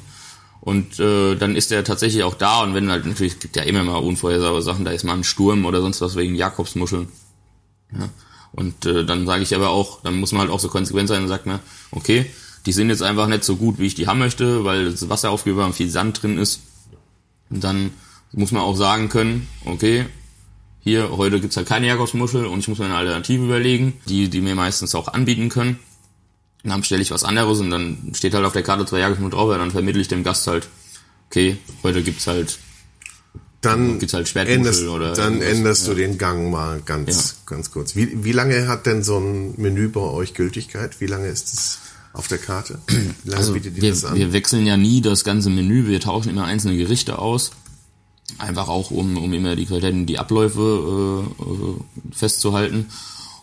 [0.62, 3.84] Und äh, dann ist der tatsächlich auch da und wenn halt natürlich gibt ja immer
[3.84, 7.08] mal unvorhersehbare Sachen, da ist mal ein Sturm oder sonst was wegen Jakobsmuscheln.
[7.94, 8.10] Ja.
[8.54, 11.24] Und äh, dann sage ich aber auch, dann muss man halt auch so konsequent sein
[11.24, 11.60] und sagt mir,
[11.92, 12.26] okay,
[12.66, 15.32] die sind jetzt einfach nicht so gut, wie ich die haben möchte, weil das Wasser
[15.32, 16.62] aufgehoben und viel Sand drin ist.
[17.50, 17.92] Und dann
[18.32, 20.06] muss man auch sagen können, okay,
[20.80, 24.42] hier, heute gibt's halt keine Jakobsmuschel und ich muss mir eine Alternative überlegen, die, die
[24.42, 25.80] mir meistens auch anbieten können.
[26.64, 29.32] Und dann stelle ich was anderes und dann steht halt auf der Karte zwei Jakobsmuschel
[29.32, 30.70] drauf, und dann vermittle ich dem Gast halt,
[31.30, 32.60] okay, heute gibt's halt
[33.62, 35.94] dann gibt's halt änderst, oder dann änderst ja.
[35.94, 37.38] du den Gang mal ganz ja.
[37.46, 37.96] ganz kurz.
[37.96, 41.00] Wie, wie lange hat denn so ein Menü bei euch Gültigkeit?
[41.00, 41.80] Wie lange ist es
[42.14, 42.80] auf der Karte?
[43.24, 43.74] Lange also wir?
[43.74, 47.52] Wir wechseln ja nie das ganze Menü, wir tauschen immer einzelne Gerichte aus.
[48.38, 52.88] Einfach auch, um, um immer die Qualität und die Abläufe äh, äh, festzuhalten.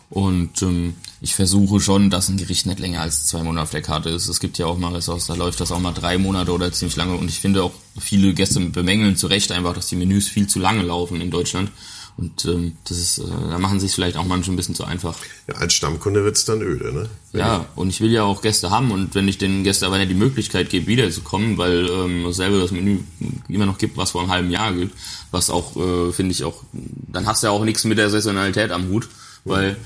[0.09, 3.83] Und ähm, ich versuche schon, dass ein Gericht nicht länger als zwei Monate auf der
[3.83, 4.27] Karte ist.
[4.27, 6.95] Es gibt ja auch mal Ressorts, da läuft das auch mal drei Monate oder ziemlich
[6.95, 7.15] lange.
[7.15, 10.57] Und ich finde auch, viele Gäste bemängeln zu Recht einfach, dass die Menüs viel zu
[10.57, 11.71] lange laufen in Deutschland.
[12.19, 15.15] Und ähm, das ist, äh, da machen sich vielleicht auch manche ein bisschen zu einfach.
[15.47, 17.09] Ja, als Stammkunde wird's dann öde, ne?
[17.31, 19.97] Wenn ja, und ich will ja auch Gäste haben und wenn ich den Gästen aber
[19.97, 22.99] nicht die Möglichkeit gebe, wiederzukommen, weil ähm, dasselbe das Menü
[23.47, 24.91] immer noch gibt, was vor einem halben Jahr gilt,
[25.31, 28.71] was auch, äh, finde ich auch, dann hast du ja auch nichts mit der Saisonalität
[28.71, 29.07] am Hut,
[29.45, 29.77] weil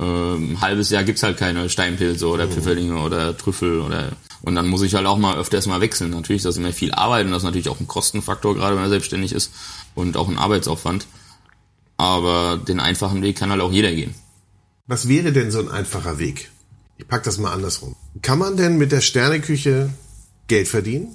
[0.00, 4.10] äh, ein halbes Jahr gibt's halt keine Steinpilze oder Pfifferlinge oder Trüffel oder
[4.42, 6.10] und dann muss ich halt auch mal öfters mal wechseln.
[6.10, 8.82] Natürlich ist das immer viel Arbeit und das ist natürlich auch ein Kostenfaktor, gerade wenn
[8.82, 9.52] man selbstständig ist
[9.94, 11.06] und auch ein Arbeitsaufwand.
[11.98, 14.14] Aber den einfachen Weg kann halt auch jeder gehen.
[14.86, 16.50] Was wäre denn so ein einfacher Weg?
[16.96, 17.94] Ich pack das mal andersrum.
[18.22, 19.90] Kann man denn mit der Sterneküche
[20.46, 21.08] Geld verdienen?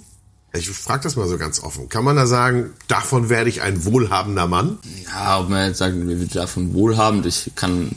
[0.55, 1.89] Ich frage das mal so ganz offen.
[1.89, 4.77] Kann man da sagen, davon werde ich ein wohlhabender Mann?
[5.05, 5.95] Ja, ob man jetzt sagt,
[6.35, 7.89] davon wohlhabend, ich kann,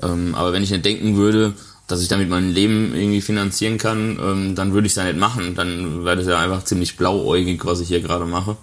[0.00, 1.54] ähm, aber wenn ich nicht denken würde,
[1.88, 5.18] dass ich damit mein Leben irgendwie finanzieren kann, ähm, dann würde ich es ja nicht
[5.18, 5.56] machen.
[5.56, 8.56] Dann wäre das ja einfach ziemlich blauäugig, was ich hier gerade mache.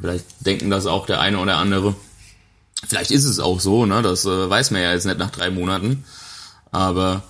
[0.00, 1.94] Vielleicht denken das auch der eine oder andere.
[2.86, 4.02] Vielleicht ist es auch so, ne?
[4.02, 6.04] Das äh, weiß man ja jetzt nicht nach drei Monaten.
[6.70, 7.22] Aber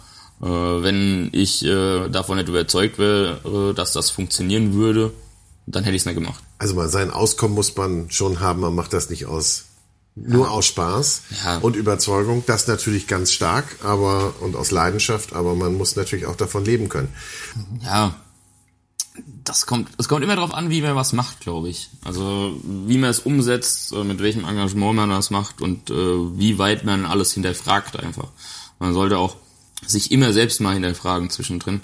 [0.42, 5.12] äh, wenn ich äh, davon nicht überzeugt wäre, dass das funktionieren würde,
[5.66, 6.42] dann hätte ich es nicht gemacht.
[6.58, 9.64] Also mal sein Auskommen muss man schon haben, man macht das nicht aus
[10.16, 10.50] nur ja.
[10.50, 11.58] aus Spaß ja.
[11.58, 16.36] und Überzeugung, das natürlich ganz stark, aber und aus Leidenschaft, aber man muss natürlich auch
[16.36, 17.08] davon leben können.
[17.84, 18.14] Ja,
[19.44, 21.90] das kommt, es kommt immer darauf an, wie man was macht, glaube ich.
[22.04, 26.58] Also wie man es umsetzt, äh, mit welchem Engagement man das macht und äh, wie
[26.58, 28.28] weit man alles hinterfragt einfach.
[28.78, 29.36] Man sollte auch
[29.86, 31.82] sich immer selbst mal hinterfragen zwischendrin.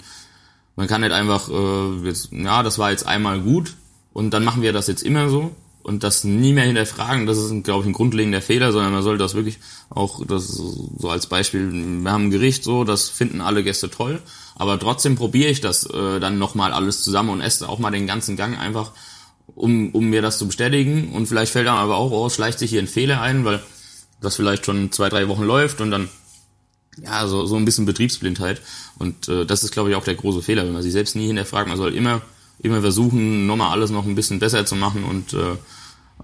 [0.75, 3.75] Man kann nicht einfach, äh, jetzt, ja, das war jetzt einmal gut
[4.11, 7.63] und dann machen wir das jetzt immer so und das nie mehr hinterfragen, das ist,
[7.63, 9.59] glaube ich, ein grundlegender Fehler, sondern man sollte das wirklich
[9.89, 14.21] auch, das so als Beispiel, wir haben ein Gericht so, das finden alle Gäste toll,
[14.55, 18.07] aber trotzdem probiere ich das äh, dann nochmal alles zusammen und esse auch mal den
[18.07, 18.91] ganzen Gang einfach,
[19.55, 22.69] um, um mir das zu bestätigen und vielleicht fällt dann aber auch, oh, schleicht sich
[22.69, 23.61] hier ein Fehler ein, weil
[24.21, 26.09] das vielleicht schon zwei, drei Wochen läuft und dann
[27.03, 28.61] ja, so, so ein bisschen Betriebsblindheit
[28.99, 31.27] und äh, das ist, glaube ich, auch der große Fehler, wenn man sich selbst nie
[31.27, 32.21] hinterfragt, man soll immer
[32.59, 35.57] immer versuchen, nochmal alles noch ein bisschen besser zu machen und äh,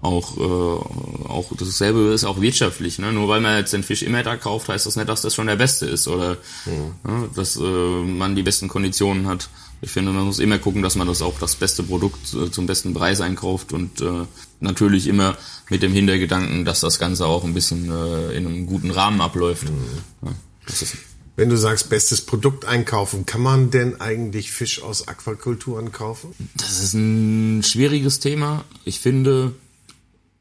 [0.02, 2.98] auch, äh, auch dasselbe ist auch wirtschaftlich.
[2.98, 3.12] Ne?
[3.12, 5.46] Nur weil man jetzt den Fisch immer da kauft, heißt das nicht, dass das schon
[5.46, 7.10] der beste ist oder ja.
[7.10, 9.50] ne, dass äh, man die besten Konditionen hat.
[9.82, 12.66] Ich finde, man muss immer gucken, dass man das auch das beste Produkt äh, zum
[12.66, 14.26] besten Preis einkauft und äh,
[14.60, 15.36] natürlich immer
[15.68, 19.64] mit dem Hintergedanken, dass das Ganze auch ein bisschen äh, in einem guten Rahmen abläuft.
[19.64, 20.26] Mhm.
[20.26, 20.32] Ja,
[20.66, 20.96] das ist
[21.40, 26.34] wenn du sagst, bestes Produkt einkaufen, kann man denn eigentlich Fisch aus Aquakulturen kaufen?
[26.54, 28.64] Das ist ein schwieriges Thema.
[28.84, 29.54] Ich finde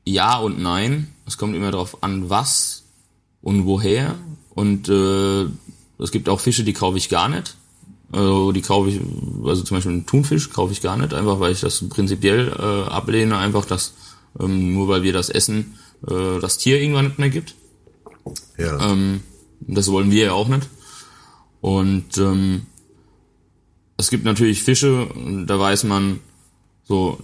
[0.04, 1.08] ja und nein.
[1.26, 2.84] Es kommt immer darauf an, was
[3.42, 4.16] und woher.
[4.50, 5.46] Und äh,
[6.04, 7.56] es gibt auch Fische, die kaufe ich gar nicht.
[8.12, 9.00] Also die kaufe ich,
[9.46, 12.90] also zum Beispiel einen Thunfisch kaufe ich gar nicht, einfach weil ich das prinzipiell äh,
[12.90, 13.94] ablehne, einfach dass
[14.38, 15.76] ähm, nur weil wir das essen,
[16.06, 17.56] äh, das Tier irgendwann nicht mehr gibt.
[18.58, 18.92] Ja.
[18.92, 19.22] Ähm,
[19.62, 20.68] das wollen wir ja auch nicht.
[21.62, 22.66] Und ähm,
[23.98, 25.08] es gibt natürlich Fische,
[25.46, 26.22] da weiß man,
[26.86, 27.20] so,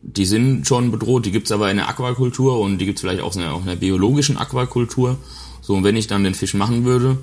[0.00, 3.34] die sind schon bedroht, die gibt's aber in der Aquakultur und die gibt's vielleicht auch
[3.34, 5.18] in der, auch in der biologischen Aquakultur.
[5.60, 7.18] So, und wenn ich dann den Fisch machen würde,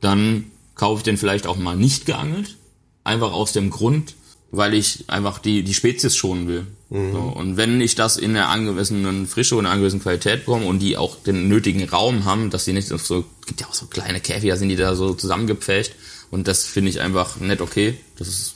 [0.00, 2.56] dann kaufe ich den vielleicht auch mal nicht geangelt.
[3.04, 4.16] Einfach aus dem Grund,
[4.50, 6.66] weil ich einfach die, die Spezies schonen will.
[6.90, 7.12] Mhm.
[7.12, 10.96] So, und wenn ich das in der angemessenen Frische und angemessenen Qualität bekomme und die
[10.96, 14.56] auch den nötigen Raum haben, dass die nicht so, gibt ja auch so kleine Käfige,
[14.56, 15.94] sind die da so zusammengepfercht.
[16.30, 17.98] Und das finde ich einfach nicht okay.
[18.16, 18.54] Das ist,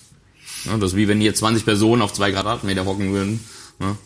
[0.65, 3.41] ja, das ist wie wenn hier 20 Personen auf zwei Quadratmeter hocken würden.
[3.81, 3.97] Ja.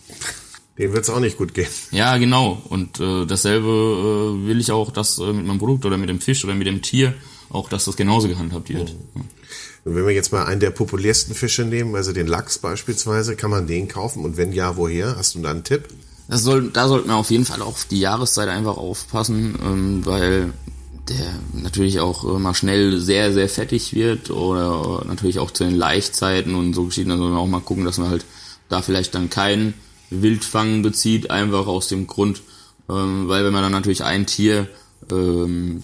[0.79, 1.69] Dem wird's auch nicht gut gehen.
[1.91, 2.63] Ja, genau.
[2.69, 6.21] Und äh, dasselbe äh, will ich auch, dass äh, mit meinem Produkt oder mit dem
[6.21, 7.15] Fisch oder mit dem Tier
[7.51, 8.95] auch, dass das genauso gehandhabt wird.
[9.15, 9.23] Mhm.
[9.85, 13.51] Und wenn wir jetzt mal einen der populärsten Fische nehmen, also den Lachs beispielsweise, kann
[13.51, 14.25] man den kaufen?
[14.25, 15.17] Und wenn ja, woher?
[15.17, 15.89] Hast du da einen Tipp?
[16.29, 20.53] Das soll, da sollte man auf jeden Fall auf die Jahreszeit einfach aufpassen, ähm, weil
[21.09, 26.55] der natürlich auch mal schnell sehr, sehr fettig wird oder natürlich auch zu den Laichzeiten
[26.55, 27.09] und so geschieht.
[27.09, 28.27] Dann soll man auch mal gucken, dass man halt
[28.69, 29.73] da vielleicht dann keinen
[30.11, 32.43] Wildfang bezieht, einfach aus dem Grund,
[32.91, 34.69] ähm, weil wenn man dann natürlich ein Tier
[35.11, 35.83] ähm,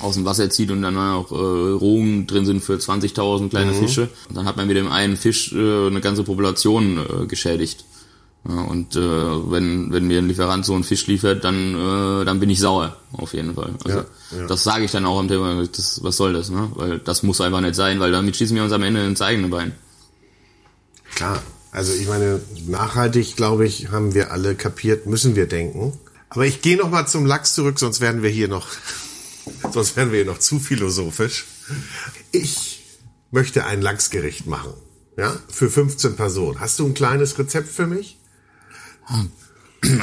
[0.00, 3.76] aus dem Wasser zieht und dann auch äh, Rohungen drin sind für 20.000 kleine mhm.
[3.76, 4.08] Fische.
[4.28, 7.84] Und dann hat man mit dem einen Fisch äh, eine ganze Population äh, geschädigt.
[8.48, 12.40] Ja, und äh, wenn, wenn mir ein Lieferant so einen Fisch liefert, dann, äh, dann
[12.40, 13.74] bin ich sauer, auf jeden Fall.
[13.84, 14.06] Also ja,
[14.38, 14.46] ja.
[14.46, 16.70] das sage ich dann auch am Thema, das, was soll das, ne?
[16.74, 19.48] Weil das muss einfach nicht sein, weil damit schießen wir uns am Ende ins eigene
[19.48, 19.72] Bein.
[21.14, 25.92] Klar, also ich meine, nachhaltig, glaube ich, haben wir alle kapiert, müssen wir denken.
[26.30, 28.68] Aber ich gehe noch mal zum Lachs zurück, sonst werden wir hier noch
[29.72, 31.46] Sonst wären wir hier noch zu philosophisch.
[32.32, 32.80] Ich
[33.30, 34.72] möchte ein Lachsgericht machen.
[35.16, 36.60] Ja, für 15 Personen.
[36.60, 38.18] Hast du ein kleines Rezept für mich?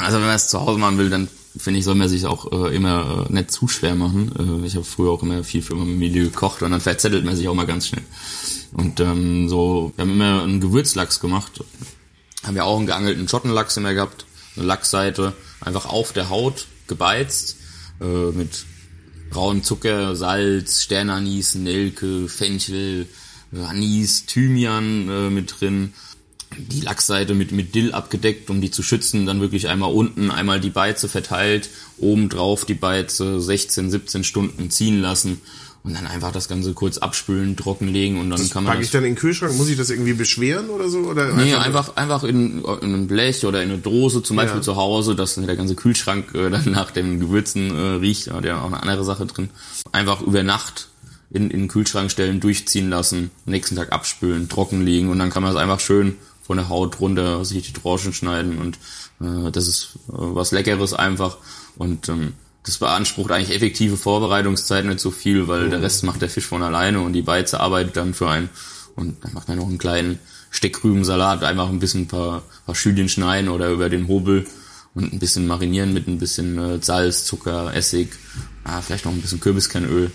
[0.00, 2.50] Also wenn man es zu Hause machen will, dann finde ich, soll man sich auch
[2.50, 4.62] äh, immer äh, nicht zu schwer machen.
[4.62, 7.36] Äh, ich habe früher auch immer viel für meine Familie gekocht und dann verzettelt man
[7.36, 8.02] sich auch mal ganz schnell.
[8.72, 11.64] Und ähm, so, wir haben immer einen Gewürzlachs gemacht.
[12.44, 14.26] Haben wir auch einen geangelten Schottenlachs immer gehabt.
[14.56, 17.56] Eine Lachsseite, einfach auf der Haut gebeizt,
[18.00, 18.66] äh, mit
[19.30, 23.06] braunen Zucker, Salz, Sternanis, Nelke, Fenchel,
[23.52, 25.92] Anis, Thymian äh, mit drin.
[26.56, 29.26] Die Lachsseite mit, mit Dill abgedeckt, um die zu schützen.
[29.26, 31.68] Dann wirklich einmal unten, einmal die Beize verteilt,
[31.98, 35.40] oben drauf die Beize 16, 17 Stunden ziehen lassen
[35.88, 38.74] und dann einfach das Ganze kurz abspülen, trockenlegen und dann das kann man.
[38.74, 39.56] Packe ich dann in den Kühlschrank?
[39.56, 40.98] Muss ich das irgendwie beschweren oder so?
[40.98, 44.62] Oder nee, einfach, einfach in, in einem Blech oder in eine Dose, zum Beispiel ja.
[44.62, 48.26] zu Hause, dass der ganze Kühlschrank äh, dann nach den Gewürzen äh, riecht.
[48.26, 49.48] Da hat ja auch eine andere Sache drin.
[49.90, 50.88] Einfach über Nacht
[51.30, 55.52] in, in den Kühlschrank stellen, durchziehen lassen, nächsten Tag abspülen, trockenlegen und dann kann man
[55.52, 58.78] es einfach schön von der Haut runter sich die Tranchen schneiden und
[59.20, 61.38] äh, das ist äh, was Leckeres einfach
[61.76, 62.34] und ähm,
[62.64, 65.70] das beansprucht eigentlich effektive Vorbereitungszeit nicht so viel, weil mhm.
[65.70, 68.50] der Rest macht der Fisch von alleine und die Beize arbeitet dann für einen.
[68.94, 70.18] Und dann macht man noch einen kleinen
[70.50, 74.46] Steckrübensalat, einfach ein bisschen ein paar, paar Schülchen schneiden oder über den Hobel
[74.94, 78.08] und ein bisschen marinieren mit ein bisschen äh, Salz, Zucker, Essig,
[78.64, 80.10] ah, vielleicht noch ein bisschen Kürbiskernöl.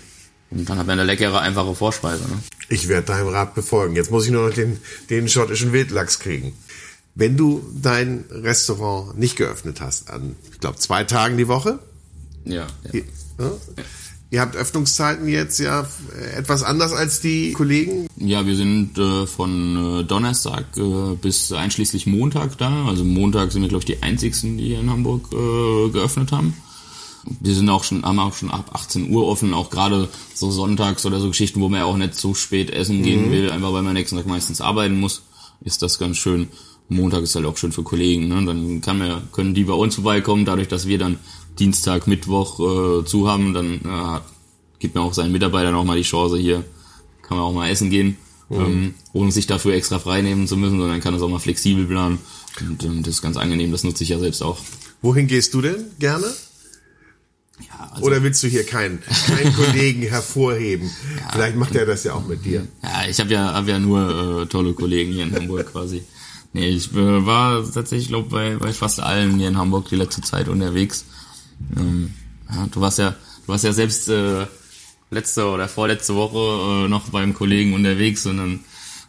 [0.50, 2.24] Und dann hat man eine leckere, einfache Vorspeise.
[2.24, 2.38] Ne?
[2.68, 3.96] Ich werde deinem Rat befolgen.
[3.96, 4.78] Jetzt muss ich nur noch den,
[5.10, 6.52] den schottischen Wildlachs kriegen.
[7.14, 11.78] Wenn du dein Restaurant nicht geöffnet hast, an, ich glaube, zwei Tagen die Woche,
[12.44, 12.66] ja.
[12.92, 13.00] ja.
[13.38, 13.52] ja.
[14.34, 15.86] Ihr habt Öffnungszeiten jetzt ja
[16.36, 18.08] etwas anders als die Kollegen?
[18.16, 22.86] Ja, wir sind äh, von äh, Donnerstag äh, bis einschließlich Montag da.
[22.86, 26.54] Also Montag sind wir, glaube ich, die einzigsten, die hier in Hamburg äh, geöffnet haben.
[27.40, 31.06] Wir sind auch schon, haben auch schon ab 18 Uhr offen, auch gerade so sonntags
[31.06, 33.30] oder so Geschichten, wo man ja auch nicht so spät essen gehen mhm.
[33.30, 35.22] will, einfach weil man nächsten Tag meistens arbeiten muss,
[35.60, 36.48] ist das ganz schön.
[36.88, 38.44] Montag ist halt auch schön für Kollegen, ne?
[38.44, 41.18] Dann kann man, können die bei uns vorbeikommen, dadurch, dass wir dann
[41.58, 44.20] Dienstag, Mittwoch äh, zu haben, dann äh,
[44.78, 46.64] gibt mir auch seinen Mitarbeitern auch mal die Chance, hier
[47.22, 48.16] kann man auch mal essen gehen,
[48.48, 48.60] mhm.
[48.60, 51.86] ähm, ohne sich dafür extra frei nehmen zu müssen, sondern kann das auch mal flexibel
[51.86, 52.18] planen.
[52.60, 54.58] Und ähm, das ist ganz angenehm, das nutze ich ja selbst auch.
[55.02, 56.26] Wohin gehst du denn gerne?
[57.60, 60.90] Ja, also, Oder willst du hier keinen, keinen Kollegen hervorheben?
[61.20, 62.66] Ja, Vielleicht macht er das ja auch mit dir.
[62.82, 66.02] Ja, ich habe ja, hab ja nur äh, tolle Kollegen hier in Hamburg quasi.
[66.52, 70.22] Nee, ich äh, war tatsächlich, glaube bei, bei fast allen hier in Hamburg die letzte
[70.22, 71.04] Zeit unterwegs.
[71.76, 72.14] Ähm,
[72.50, 74.46] ja, du warst ja, du warst ja selbst äh,
[75.10, 78.60] letzte oder vorletzte Woche äh, noch beim Kollegen unterwegs und dann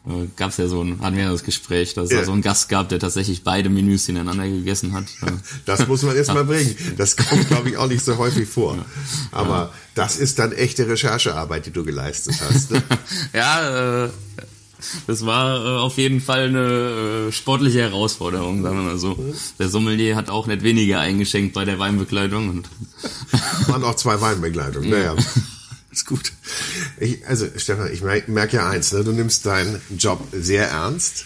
[0.08, 2.20] äh, gab es ja so ein, hatten wir das Gespräch, dass es ja.
[2.20, 5.06] da so einen Gast gab, der tatsächlich beide Menüs hintereinander gegessen hat.
[5.66, 6.76] Das muss man erst mal bringen.
[6.98, 8.78] Das kommt, glaube ich, auch nicht so häufig vor.
[9.32, 9.74] Aber ja.
[9.96, 12.72] das ist dann echte Recherchearbeit, die du geleistet hast.
[12.72, 12.84] Ne?
[13.34, 14.10] ja, äh,
[15.08, 19.18] das war äh, auf jeden Fall eine äh, sportliche Herausforderung, sagen wir mal so.
[19.60, 22.50] Der Sommelier hat auch nicht weniger eingeschenkt bei der Weinbegleitung.
[22.50, 22.70] Und
[23.68, 25.16] Waren auch zwei Weinbegleitungen, naja.
[25.92, 26.34] Ist gut.
[27.00, 29.06] Ich, also, Stefan, ich merke merk ja eins, ne?
[29.06, 31.26] du nimmst deinen Job sehr ernst.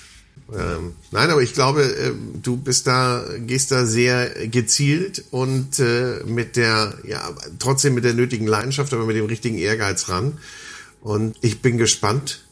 [0.55, 6.23] Ähm, nein, aber ich glaube, äh, du bist da, gehst da sehr gezielt und äh,
[6.25, 7.29] mit der, ja,
[7.59, 10.37] trotzdem mit der nötigen Leidenschaft, aber mit dem richtigen Ehrgeiz ran.
[11.01, 12.43] Und ich bin gespannt,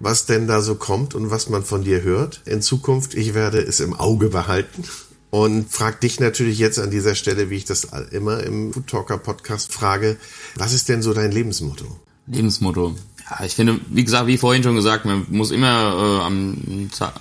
[0.00, 3.14] was denn da so kommt und was man von dir hört in Zukunft.
[3.14, 4.84] Ich werde es im Auge behalten.
[5.30, 9.18] Und frag dich natürlich jetzt an dieser Stelle, wie ich das immer im Food Talker
[9.18, 10.16] Podcast frage,
[10.56, 11.84] was ist denn so dein Lebensmotto?
[12.26, 12.94] Lebensmotto.
[13.28, 17.14] Ja, ich finde, wie gesagt, wie vorhin schon gesagt, man muss immer äh, am Tag,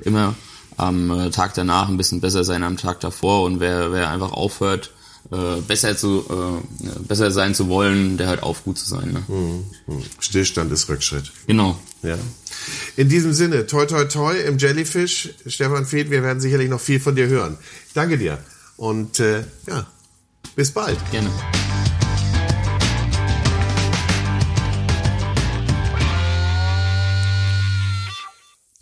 [0.00, 0.34] immer
[0.76, 4.32] am äh, Tag danach ein bisschen besser sein am Tag davor und wer, wer einfach
[4.32, 4.90] aufhört,
[5.30, 9.12] äh, besser zu äh, besser sein zu wollen, der hört auf, gut zu sein.
[9.12, 9.22] Ne?
[9.26, 10.02] Hm, hm.
[10.18, 11.32] Stillstand ist Rückschritt.
[11.46, 11.78] Genau.
[12.02, 12.18] Ja.
[12.96, 17.00] In diesem Sinne, toi toi toi im Jellyfish, Stefan Feeth, wir werden sicherlich noch viel
[17.00, 17.56] von dir hören.
[17.94, 18.38] Danke dir
[18.76, 19.86] und äh, ja,
[20.56, 20.98] bis bald.
[21.10, 21.30] Gerne.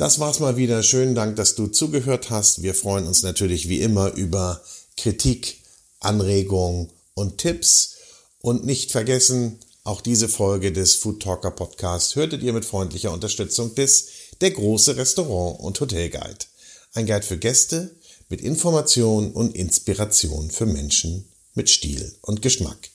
[0.01, 0.83] Das war's mal wieder.
[0.83, 2.63] Schönen Dank, dass du zugehört hast.
[2.63, 4.63] Wir freuen uns natürlich wie immer über
[4.97, 5.60] Kritik,
[6.01, 7.97] Anregungen und Tipps.
[8.41, 13.75] Und nicht vergessen, auch diese Folge des Food Talker Podcast hörtet ihr mit freundlicher Unterstützung
[13.75, 14.09] des
[14.41, 16.47] Der große Restaurant und Hotel Guide.
[16.95, 17.95] Ein Guide für Gäste
[18.29, 22.91] mit Information und Inspiration für Menschen mit Stil und Geschmack.